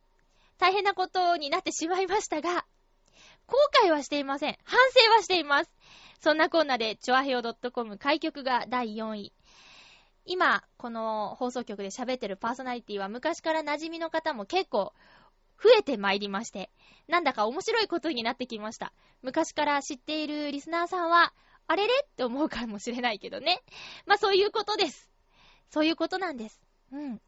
[0.58, 2.66] 大変なことになってしまいましたが、
[3.46, 4.58] 後悔はしていません。
[4.64, 5.70] 反省はしています。
[6.20, 7.42] そんなこんなで、チョアヘヨ
[7.72, 9.32] .com 開局が第4位。
[10.24, 14.92] 今、この放送局で喋ってるパーソナリティは昔から馴染みの方も結構
[15.62, 16.70] 増えてまいりまして、
[17.06, 18.92] なんだか面白いことになってきました。
[19.22, 21.32] 昔から知っているリスナーさんは、
[21.68, 23.62] あれれって思うかもしれないけどね。
[24.04, 25.08] まあそういうことです。
[25.70, 26.60] そういうことなんです。
[26.92, 27.20] うん。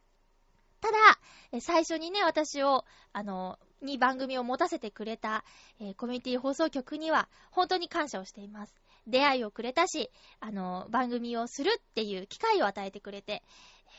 [0.80, 5.44] ただ、最初にね、私を、あの、に番組を持たせてくれた、
[5.80, 8.74] えー、コミュニティ放送局には、本当に感謝をしています。
[9.06, 10.10] 出会いをくれたし、
[10.40, 13.42] あの、番組をするっていう機会を与えてくれて、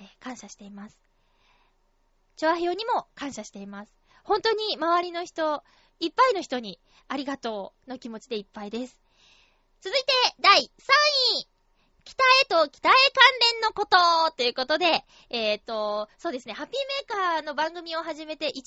[0.01, 0.97] えー、感謝しています。
[2.35, 3.93] チョアヘヨにも感謝しています。
[4.23, 5.63] 本当に周りの人、
[5.99, 8.99] いっぱいの人にありがとうの気持ちでいっぱいです。
[9.81, 10.07] 続いて、
[10.39, 10.65] 第3
[11.41, 11.47] 位
[12.09, 12.97] 北へと北へ関
[13.53, 13.97] 連のこと
[14.35, 18.63] ということで、えっ、ー、と、そうですね、ハッピーメーカーの番組を始めて1年以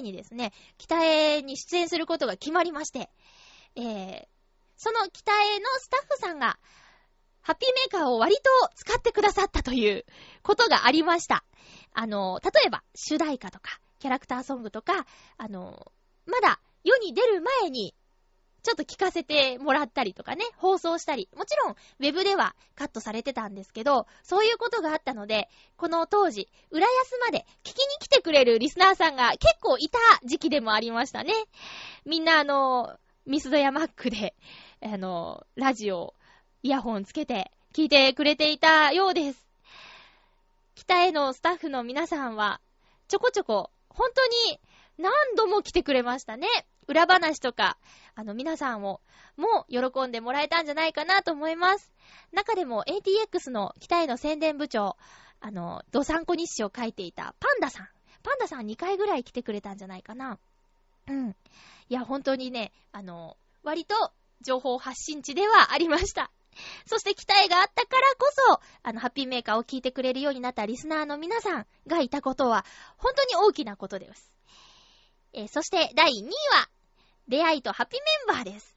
[0.00, 3.08] 内にですね、北へに出演することが決まりまして、
[3.76, 4.24] えー、
[4.76, 6.58] その北へのスタッフさんが、
[7.42, 8.42] ハッピーメーカーを割と
[8.74, 10.04] 使ってくださったという
[10.42, 11.44] ことがありました。
[11.92, 15.06] あの、例えば、主題歌とか、キャラクターソングとか、
[15.36, 15.92] あの、
[16.26, 17.94] まだ世に出る前に
[18.62, 31.32] ちょっと聞かせてもらったりとかね、放送したり、もちろん、ウェブではカットされてたんですけど、そういうことがあったので、この当時、浦安まで聞きに来てくれるリスナーさんが結構いた時期でもありましたね。
[32.04, 32.96] みんなあの、
[33.26, 34.34] ミスドやマックで、
[34.80, 36.14] あの、ラジオ、
[36.62, 39.46] イヤホンつけて聞いてくれていたようです。
[40.74, 42.60] 北へのスタッフの皆さんは、
[43.08, 44.60] ちょこちょこ、本当に
[44.98, 46.48] 何度も来てくれましたね。
[46.88, 47.78] 裏話とか、
[48.14, 49.00] あの、皆さんを、
[49.36, 51.92] も喜んでもらえたんじゃないかなと思います。
[52.32, 54.96] 中でも ATX の北への宣伝部長、
[55.40, 57.88] あの、ドサンコ日誌を書いていたパンダさん。
[58.22, 60.38] パンダさん2回ぐらい来てくれたんじゃないかな。
[61.08, 61.30] うん。
[61.30, 61.34] い
[61.88, 66.30] や、本当にね、あの、割と情報発信地ではありました。
[66.86, 72.64] そして期待があったからこそ、あの、ハッピーメーカーを聞いてくれるようになったリスナーの皆さんがいたことは、
[72.98, 74.30] 本当に大きなことです。
[75.32, 76.68] えー、そして第2位は、
[77.28, 78.76] 出会いとハッピーメンバーです。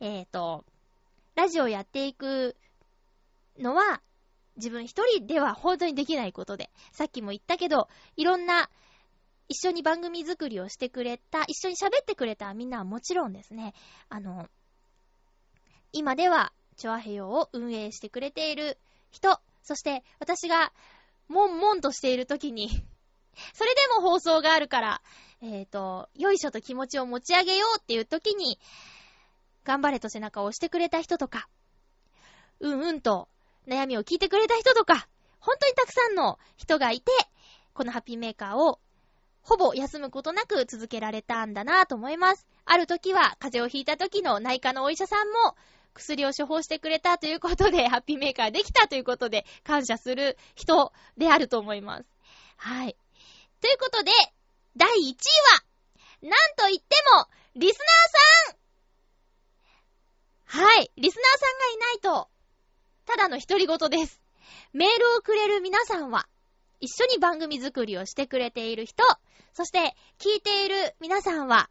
[0.00, 0.64] えっ、ー、と、
[1.34, 2.56] ラジオやっていく
[3.58, 4.00] のは、
[4.56, 8.70] 自分一人では本当にできないことで、さっきも言ったけど、いろんな、
[9.48, 13.74] 一緒に番組作りをしてくれた、一緒に喋ってくれたみんなはもちろんですね、
[14.08, 14.48] あの、
[15.92, 18.78] 今では、チョアヘヨを運営してくれている
[19.10, 20.72] 人、そして私が、
[21.28, 22.68] もんもんとしている時に
[23.54, 25.02] それでも放送があるから、
[25.42, 28.58] えっ、ー、と、よいしょと気持ちを持ち上げようっていう時に、
[29.64, 31.48] 頑張れと背中を押してくれた人とか、
[32.60, 33.28] うんうんと
[33.66, 35.08] 悩みを聞いてくれた人とか、
[35.40, 37.10] 本当にたくさんの人がいて、
[37.74, 38.78] このハッピーメーカーを
[39.42, 42.46] ほぼ休むことなく続けられたんだなぁと思います。
[42.64, 45.56] ある時は風邪をひいた時の内科のお医者さんも
[45.94, 52.04] 薬を処方してくれたということで、ハッピーメーカーできたということで感謝する人であると思います。
[52.56, 52.96] はい。
[53.60, 54.12] ということで、
[54.76, 54.96] 第1位
[55.54, 55.64] は、
[56.22, 58.56] なんと言っても、リスナー
[60.54, 62.28] さんはい、リスナーさんがいないと、
[63.04, 64.22] ただの独り言です。
[64.72, 66.26] メールをくれる皆さんは、
[66.80, 69.04] 一緒に番組作りをしてくれている人、
[69.52, 71.68] そして聞いている皆さんは、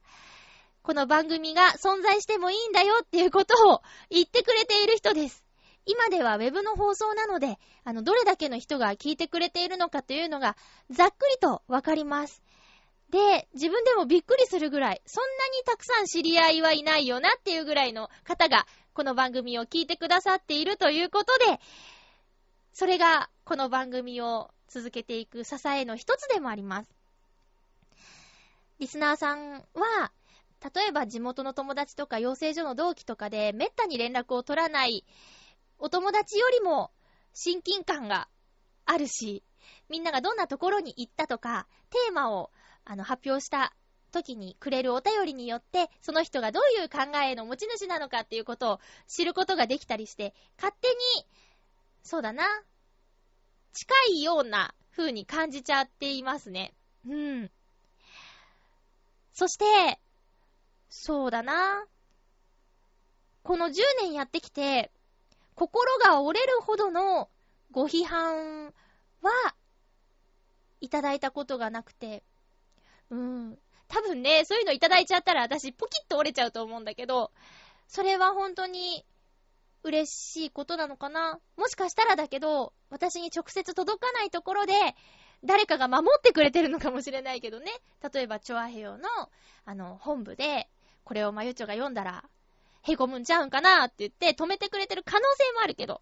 [0.84, 5.44] この番組が存在してもいいんだよっていうことを言ってくれている人です。
[5.86, 10.56] 今ではウェブの放送なので、あの、どれだけの人が聞いてくれているのかというのが、
[10.92, 12.42] ざっくりとわかります。
[13.12, 21.60] で、自分でもびっくりするぐらい、そんなにたくさん知り合いはいないよなっていうぐらいの方が、この番組を聞いてくださっているということで、
[22.72, 26.90] それが、この番組を続けていく支えの一つでもあります。
[28.80, 30.12] リスナーさんは、
[30.74, 35.04] 例えば地元の友達とか養成所の同期とかで、めったに連絡を取らない
[35.80, 36.92] お友達よりも
[37.34, 38.30] 親近感が
[38.86, 39.44] あるし、
[39.90, 42.52] みんながどんなところに行ったとか、テーマを
[42.86, 43.74] あの発表した
[44.12, 50.96] 時にくれるお便りによって、その人がどういう考えの持ち主なのかっていうことを知ることができたりして、勝手に、
[52.04, 52.44] そうだな、
[53.74, 56.74] 近いような風に感じちゃっていますね。
[57.08, 57.52] うん。
[59.34, 60.00] そして、
[60.90, 61.86] そうだな。
[63.44, 63.72] この10
[64.02, 64.92] 年やってきて、
[65.56, 67.30] 心が折れるほどの
[67.72, 68.74] ご批判
[69.22, 69.32] は、
[70.82, 72.24] いただいたことがなくて、
[73.12, 73.60] うん。
[73.88, 77.32] 多分ね、そういうのいただいちゃったら私ポキッと折れちゃうと思うんだけど、
[77.88, 79.06] それは本当に
[79.84, 81.40] 嬉しいことなのかな？
[81.58, 84.74] もしかしたらだけど、私に直接届かないところで、
[85.44, 87.72] 誰かが守ってくれてるのかもしれないけどね。
[88.14, 89.08] 例えば、チョアヘヨの、
[89.66, 90.70] あの、本部で、
[91.04, 92.24] これをまゆちょが読んだら、
[92.84, 96.02] へこむんちゃうんかなって言って止めてくれてる可能性もあるけど、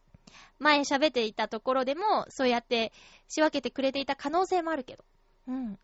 [0.60, 2.92] 前喋っていたところでも、そうやって
[3.30, 5.06] 仕分けてくれていた可能性もあるけど。
[5.48, 5.80] うん。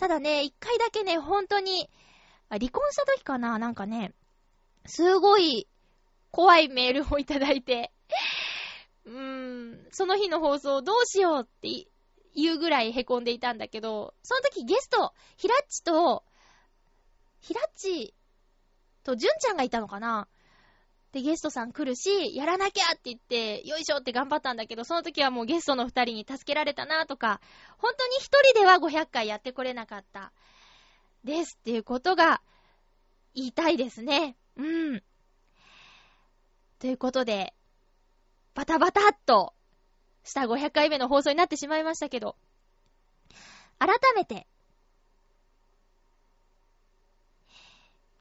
[0.00, 1.90] ただね、一回だけね、本当に、
[2.48, 4.14] 離婚した時かななんかね、
[4.86, 5.68] すごい
[6.30, 7.92] 怖いメールをいただいて、
[9.04, 9.14] うー
[9.74, 11.86] ん、その日の放送どうしようって
[12.34, 16.24] 言うぐらい凹んでいたんだけど、その時ゲスト、ひらっちと、
[17.40, 18.14] ひらっち
[19.04, 20.28] とじゅんちゃんがいたのかな
[21.12, 27.40] で、ゲストさん来るし、やらなきゃって言って、よいしょって頑張ったんだけど、その時はもうゲストの二人に助けられたなとか、
[27.78, 30.32] 本当に一人では500回やってこれなかった。
[31.24, 32.40] ですっていうことが
[33.34, 34.36] 言いたいですね。
[34.56, 35.02] うん。
[36.78, 37.54] ということで、
[38.54, 39.52] バタバタっと
[40.24, 42.36] した500回目の放送になってしまいましたけど、
[43.78, 44.46] 改めて、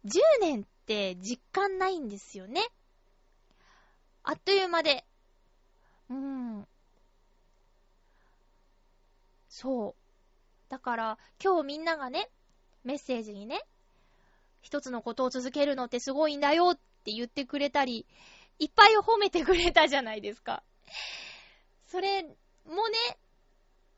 [0.06, 2.62] 10年って実感ないんですよね。
[4.24, 5.06] あっという間で。
[6.10, 6.68] うーん。
[9.50, 10.72] そう。
[10.72, 12.30] だから、今日みんながね、
[12.84, 13.62] メッセージにね、
[14.62, 18.06] 一つのことを続けるのってすごいんだよって言ってくれたり、
[18.60, 20.64] いっぱい褒めてくれたじゃないですか。
[21.88, 22.98] それもね、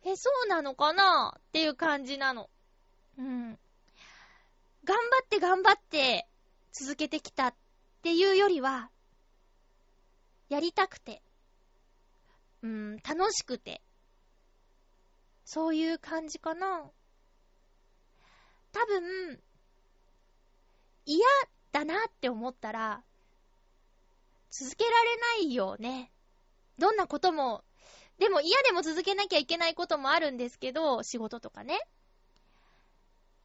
[0.03, 2.49] え、そうなのかなっていう感じなの。
[3.17, 3.59] うん。
[4.84, 6.28] 頑張って頑張って
[6.72, 7.55] 続けてきたっ
[8.01, 8.89] ていうよりは、
[10.52, 11.22] やりたくて、
[12.62, 13.82] うん、楽しくて、
[15.45, 16.91] そういう感じかな。
[18.74, 19.41] 多分、
[21.06, 21.26] 嫌
[21.72, 23.02] だなって思ったら、
[24.49, 26.12] 続けられないよね。
[26.78, 27.64] どんなことも、
[28.20, 31.80] でも嫌でも続けなきゃいけないこともあるんですけど、仕事とかね。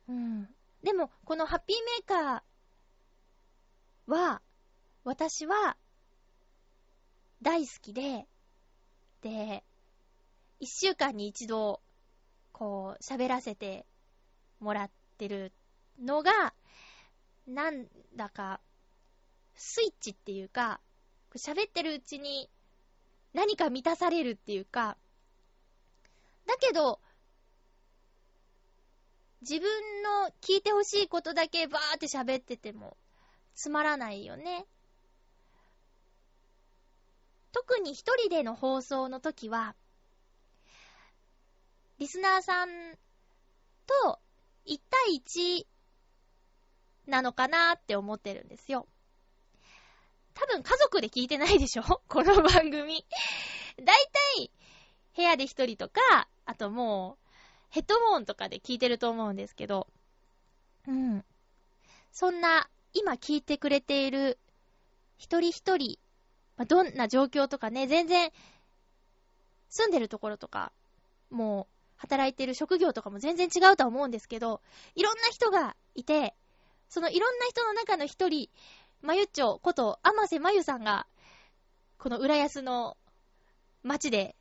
[0.09, 0.49] うん。
[0.83, 4.43] でも、このハッピーメーカーは、
[5.05, 5.77] 私は、
[7.43, 8.27] 大好きで、
[9.23, 9.63] で、
[10.59, 11.81] 一週間に一度、
[12.53, 13.87] こう、喋らせて
[14.61, 15.53] もらってる
[16.01, 16.55] のが、
[17.47, 18.61] なんだか、
[19.55, 20.81] スイッチっていうか、
[21.35, 22.49] 喋ってるうちに
[23.35, 24.97] 何か満たされるっていうか、
[26.47, 27.01] だけど、
[29.43, 32.97] 自分の聞いてほしいことだけバーって喋ってても
[33.55, 34.67] つまらないよね。
[37.57, 39.75] 特に一人での放送の時は、
[41.99, 42.69] リスナーさん
[43.87, 44.19] と
[44.67, 45.67] 1対1
[47.11, 48.87] なのかなって思ってるんですよ。
[50.35, 51.83] 多分家族で聞いてないでしょ？
[52.09, 53.07] この番組。
[53.83, 54.51] だいたい
[55.17, 57.27] 部屋で一人とか、あともう、
[57.71, 59.89] ヘッドホンとかで聞いてると思うんですけど、
[60.87, 61.25] うん。
[62.13, 64.39] そんな、今聞いてくれている
[65.17, 65.99] 一人一人、
[66.57, 68.31] まあ、どんな状況とかね、全然、
[69.69, 70.73] 住んでるところとか、
[71.31, 74.61] もう、働いてる職業とかも全然違うとは思うんですけど、
[74.95, 76.35] いろんな人がいて、
[76.89, 78.49] そのいろんな人の中の一人、
[79.03, 81.07] まゆっちょこと、あませまゆさんが、
[81.99, 82.97] この浦安の
[83.83, 84.37] 街で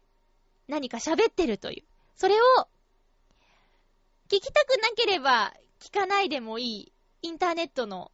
[0.68, 1.84] 何か喋ってるという。
[2.18, 2.68] それを、
[4.28, 6.91] 聞きたくなければ聞かないでもいい、
[7.22, 8.11] インターネットの、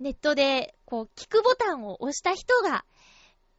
[0.00, 2.84] ネットで、こう、聞くボタンを押した人が、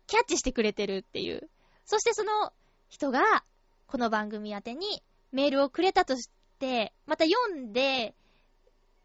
[0.07, 1.49] キャッチしてくれてるっていう。
[1.85, 2.53] そしてその
[2.89, 3.43] 人が、
[3.87, 6.29] この番組宛てにメールをくれたとし
[6.59, 8.15] て、また読んで、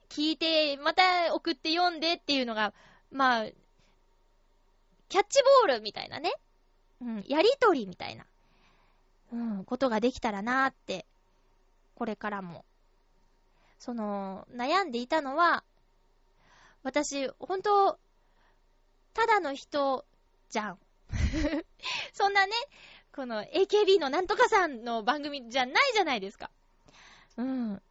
[0.09, 2.73] 聞いて、また送って読んでっていうのが、
[3.11, 3.47] まあ、
[5.09, 6.33] キャッチボールみたいなね。
[7.01, 8.27] うん、やりとりみたいな、
[9.33, 11.07] うん、ことができたらなーって、
[11.95, 12.65] これからも。
[13.79, 15.63] その、悩んでいたのは、
[16.83, 17.99] 私、ほんと、
[19.15, 20.05] ただの人、
[20.51, 20.79] じゃん。
[22.13, 22.53] そんなね、
[23.13, 26.51] この AKB のなんとかさんの番組じゃないじゃないですか。
[27.37, 27.83] うん。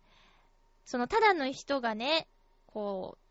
[0.85, 2.27] そのただの人がね、
[2.67, 3.27] こう、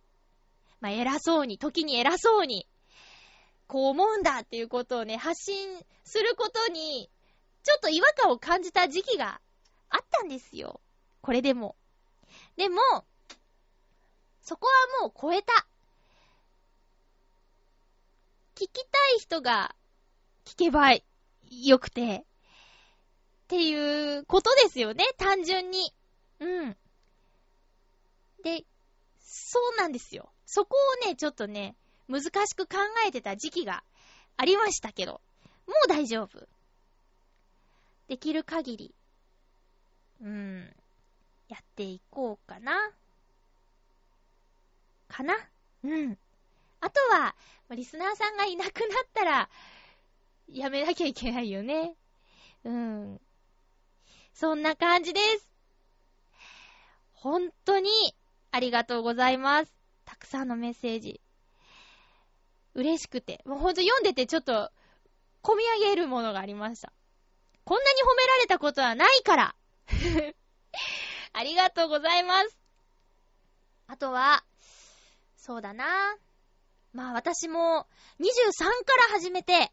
[0.81, 2.67] まあ、偉そうに、時に偉そうに、
[3.67, 7.11] こう思うんだっていうことをね、発信することに、
[7.63, 9.41] ちょっと違和感を感じた時期が
[9.89, 10.81] あったんですよ。
[11.21, 11.77] これでも。
[12.57, 12.81] でも、
[14.43, 14.69] そこ
[15.01, 15.67] はもう超えた。
[18.55, 19.75] 聞きたい人が
[20.47, 25.93] 聞けばよくて、っていうことですよね、単純に。
[26.41, 26.77] うん。
[28.43, 28.65] で、
[29.21, 30.31] そうなんですよ。
[30.47, 31.77] そこをね、ちょっとね、
[32.09, 32.77] 難しく考
[33.07, 33.83] えてた時期が
[34.37, 35.21] ありましたけど、
[35.67, 36.47] もう大丈夫。
[38.09, 38.95] できる限り、
[40.23, 40.73] うん、
[41.49, 42.93] やっていこうかな。
[45.09, 45.35] かな？
[45.85, 46.19] うん。
[46.81, 47.35] あとは、
[47.71, 49.49] リスナーさんがいなくなったら、
[50.49, 51.97] やめなきゃいけないよね。
[52.65, 53.21] うん。
[54.33, 55.53] そんな感じです。
[57.13, 57.91] 本当に、
[58.51, 59.73] ありがとうございます。
[60.05, 61.21] たくさんのメッセージ。
[62.75, 63.43] 嬉しくて。
[63.47, 64.71] もうほんと読んでてちょっと、
[65.43, 66.93] 込み上げるものがありました。
[67.65, 69.57] こんなに褒められたことはないから
[71.33, 72.59] ありがとうございます。
[73.89, 74.45] あとは、
[75.37, 76.17] そうだな。
[76.93, 77.87] まあ私も
[78.21, 79.73] 23から始めて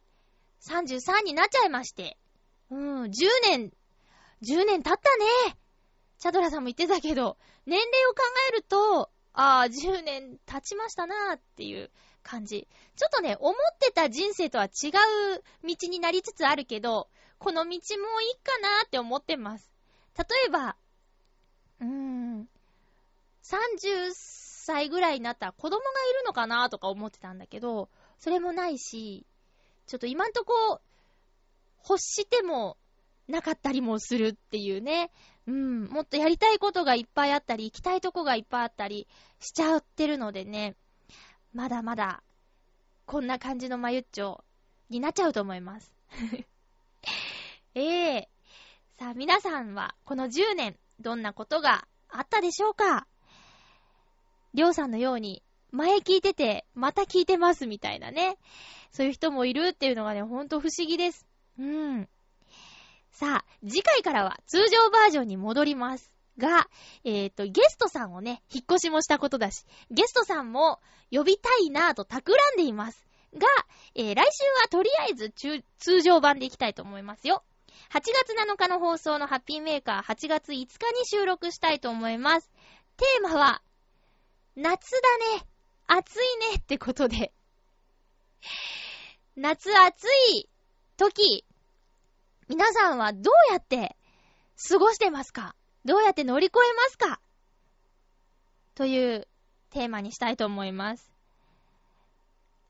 [0.63, 2.17] 33になっちゃいまして。
[2.69, 3.11] うん、10
[3.43, 3.71] 年、
[4.41, 5.17] 10年経った
[5.51, 5.57] ね。
[6.17, 11.91] チャドラさんも言ってたけど、年齢を考えると、ああ、10年経ちましたなーっていう
[12.23, 12.67] 感じ。
[12.95, 17.09] ちょっとね、思ってた人生とは違う道になりつつあるけど、
[17.39, 17.79] この道もいい
[18.41, 19.69] かなーって思ってます。
[20.17, 20.77] 例えば、
[21.81, 22.49] うーん、
[23.43, 27.89] 30歳ぐらいになったら子供がいるのかなーとか思ってたんだけど、
[28.19, 29.25] それもないし、
[29.87, 30.81] ちょっと今んとこ、
[31.87, 32.77] 欲しても
[33.27, 35.11] なかったりもするっていうね。
[35.45, 39.07] うん、もっとやりたいことがいっぱいあったり、行きたいとこがいっぱいあったり
[39.39, 40.75] しちゃってるのでね、
[41.53, 42.23] まだまだ、
[43.05, 44.43] こんな感じのまゆっちょ
[44.89, 45.91] になっちゃうと思います。
[47.75, 53.07] ええー、さあ、皆さんは、この10年、どんなことがあったでしょうか？
[54.53, 58.37] りょうさんのように、前聞いてて、また聞いてますみたいなね。
[58.93, 61.25] そういう人もいるっていうのがね、ほんと不思議です。
[61.59, 62.07] うん。
[63.11, 66.11] さあ、次回からは通常バージョンに戻ります。
[66.37, 66.67] が、
[67.03, 70.79] えっ、ー、と、ゲストさんをね、引っ越しもしたことだし、ゲストさんも
[71.11, 73.05] 呼びたいなぁと企んでいます。
[73.35, 73.47] が、
[73.95, 75.33] えー、来週はとりあえず
[75.79, 77.43] 通常版でいきたいと思いますよ。
[77.91, 80.67] 8月7日の放送のハッピーメーカー8月5日に
[81.05, 82.51] 収録したいと思います。
[82.97, 83.61] テーマは、
[84.55, 85.45] 夏だね。
[85.87, 86.17] 暑い
[86.51, 87.33] ねってことで。
[89.35, 90.05] 夏暑
[90.35, 90.47] い
[90.95, 91.43] 時、
[92.47, 93.95] 皆さんはどうやって
[94.69, 95.55] 過ごしてますか？
[95.85, 97.19] どうやって乗り越えますか？
[98.75, 99.27] という
[99.71, 101.11] テーマにしたいと思います。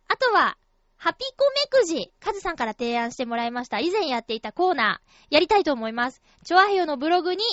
[0.08, 0.58] あとは、
[0.96, 3.80] ハピコメくじ、カズさんから提案してもらいました。
[3.80, 6.22] 以前やっていたコーナー、やりたいと思います。
[6.46, 7.44] チョアヘヨのブログに、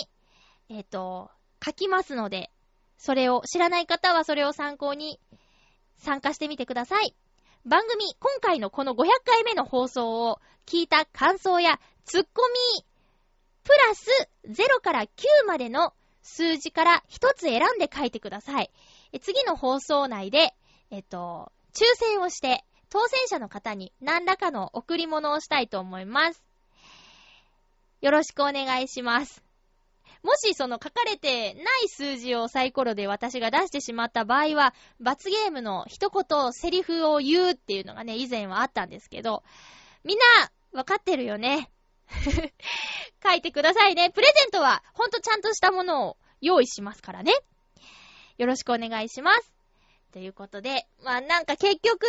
[0.68, 1.32] えっ、ー、と、
[1.64, 2.52] 書きますので、
[2.96, 5.18] それを、知らない方はそれを参考に
[5.96, 7.16] 参加してみてください。
[7.66, 12.84] 番組、今回のこの500回目の放送を聞いた感想やツッコミ、
[13.64, 14.08] プラス
[14.48, 15.08] 0から9
[15.46, 15.92] までの
[16.22, 18.70] 数字から1つ選んで書いてください。
[19.20, 20.54] 次の放送内で、
[20.90, 26.42] えっと、抽選をして、当選者の方に何らかの贈り物をしたいと思います。
[28.00, 29.49] よろしくお願いします。
[30.22, 39.42] もしその書かれてない数字をサイコロで私が出してしまった場合は、罰ゲームの一言、セリフを言うっていうのがね、以前はあったんですけど、
[40.04, 40.24] みんな、
[40.72, 41.70] わかってるよね。
[43.22, 44.10] 書いてくださいね。
[44.10, 47.32] プレゼントは、ほんとちゃんとしたものを用意しますからね。
[48.38, 49.52] よろしくお願いします。
[50.12, 52.06] ということで、まあなんか結局、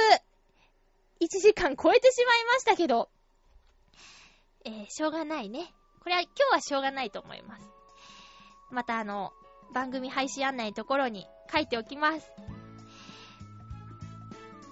[1.22, 3.10] 1時間超えてしまいましたけど、
[4.66, 5.74] えー、しょうがないね。
[6.02, 7.81] これは今日はしょうがないと思います。
[8.72, 9.34] またあの、
[9.74, 12.32] 番組配信案内のところに書いておきます。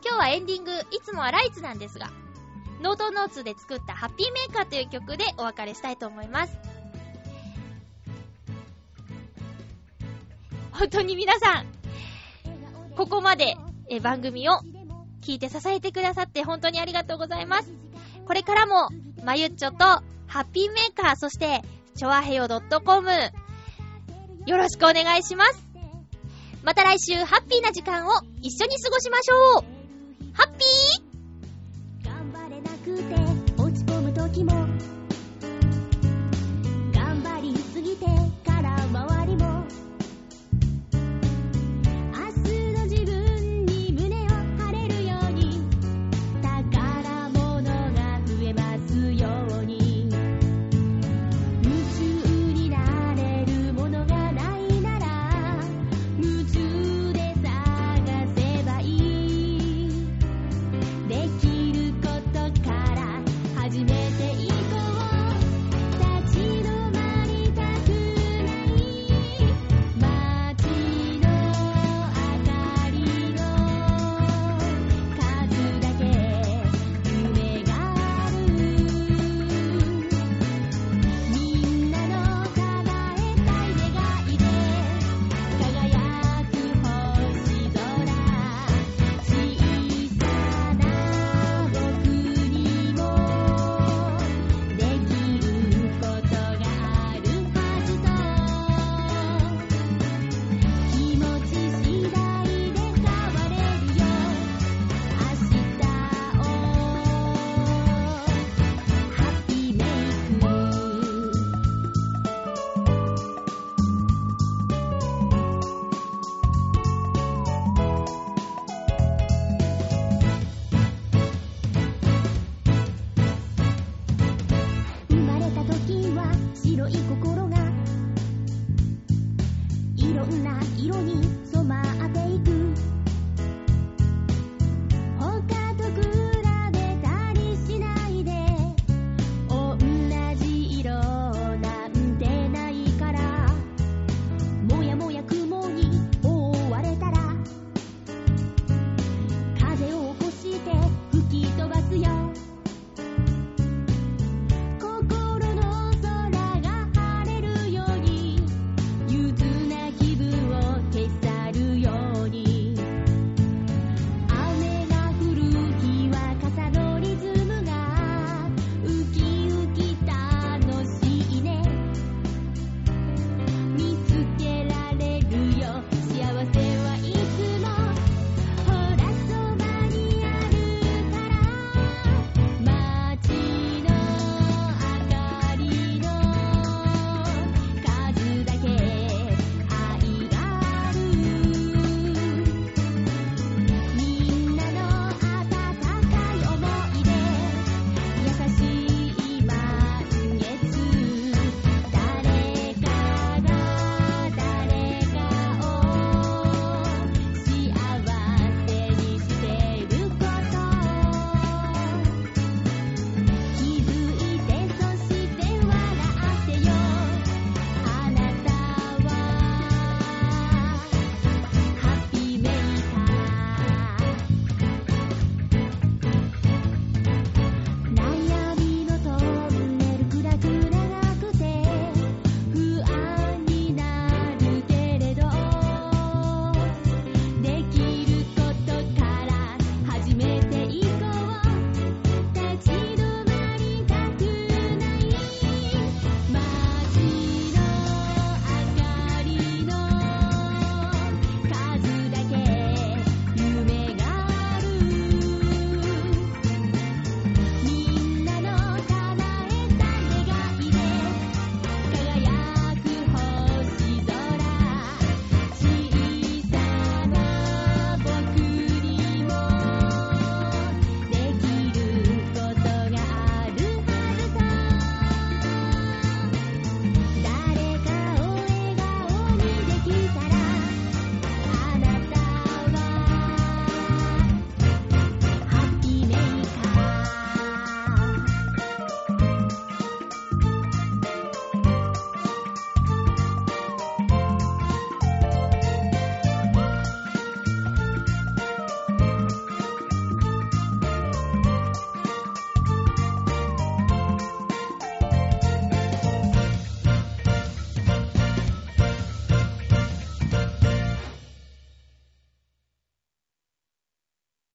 [0.06, 2.10] 今日はエンディング、いつもはライツなんですが、
[2.82, 6.58] ノートノーツで作ったハッピーメーカーという曲でお別れしたいと思います。
[10.72, 11.66] 本当に皆さん、
[12.96, 13.58] ここまで
[13.90, 14.54] え番組を
[15.22, 17.72] 聞いて支えてくださって本当にありがとうございます。
[18.26, 18.90] これからも、
[19.24, 19.78] まゆっちょと、
[20.28, 21.62] ハッピーメーカー、そして、
[21.96, 23.10] ちょわへよ .com、
[24.46, 25.64] よろしくお願いします。
[26.64, 28.12] また来週、ハッピーな時間を
[28.42, 29.64] 一緒に過ごしましょう。
[30.34, 31.10] ハッピー！
[36.94, 38.29] 頑張りすぎて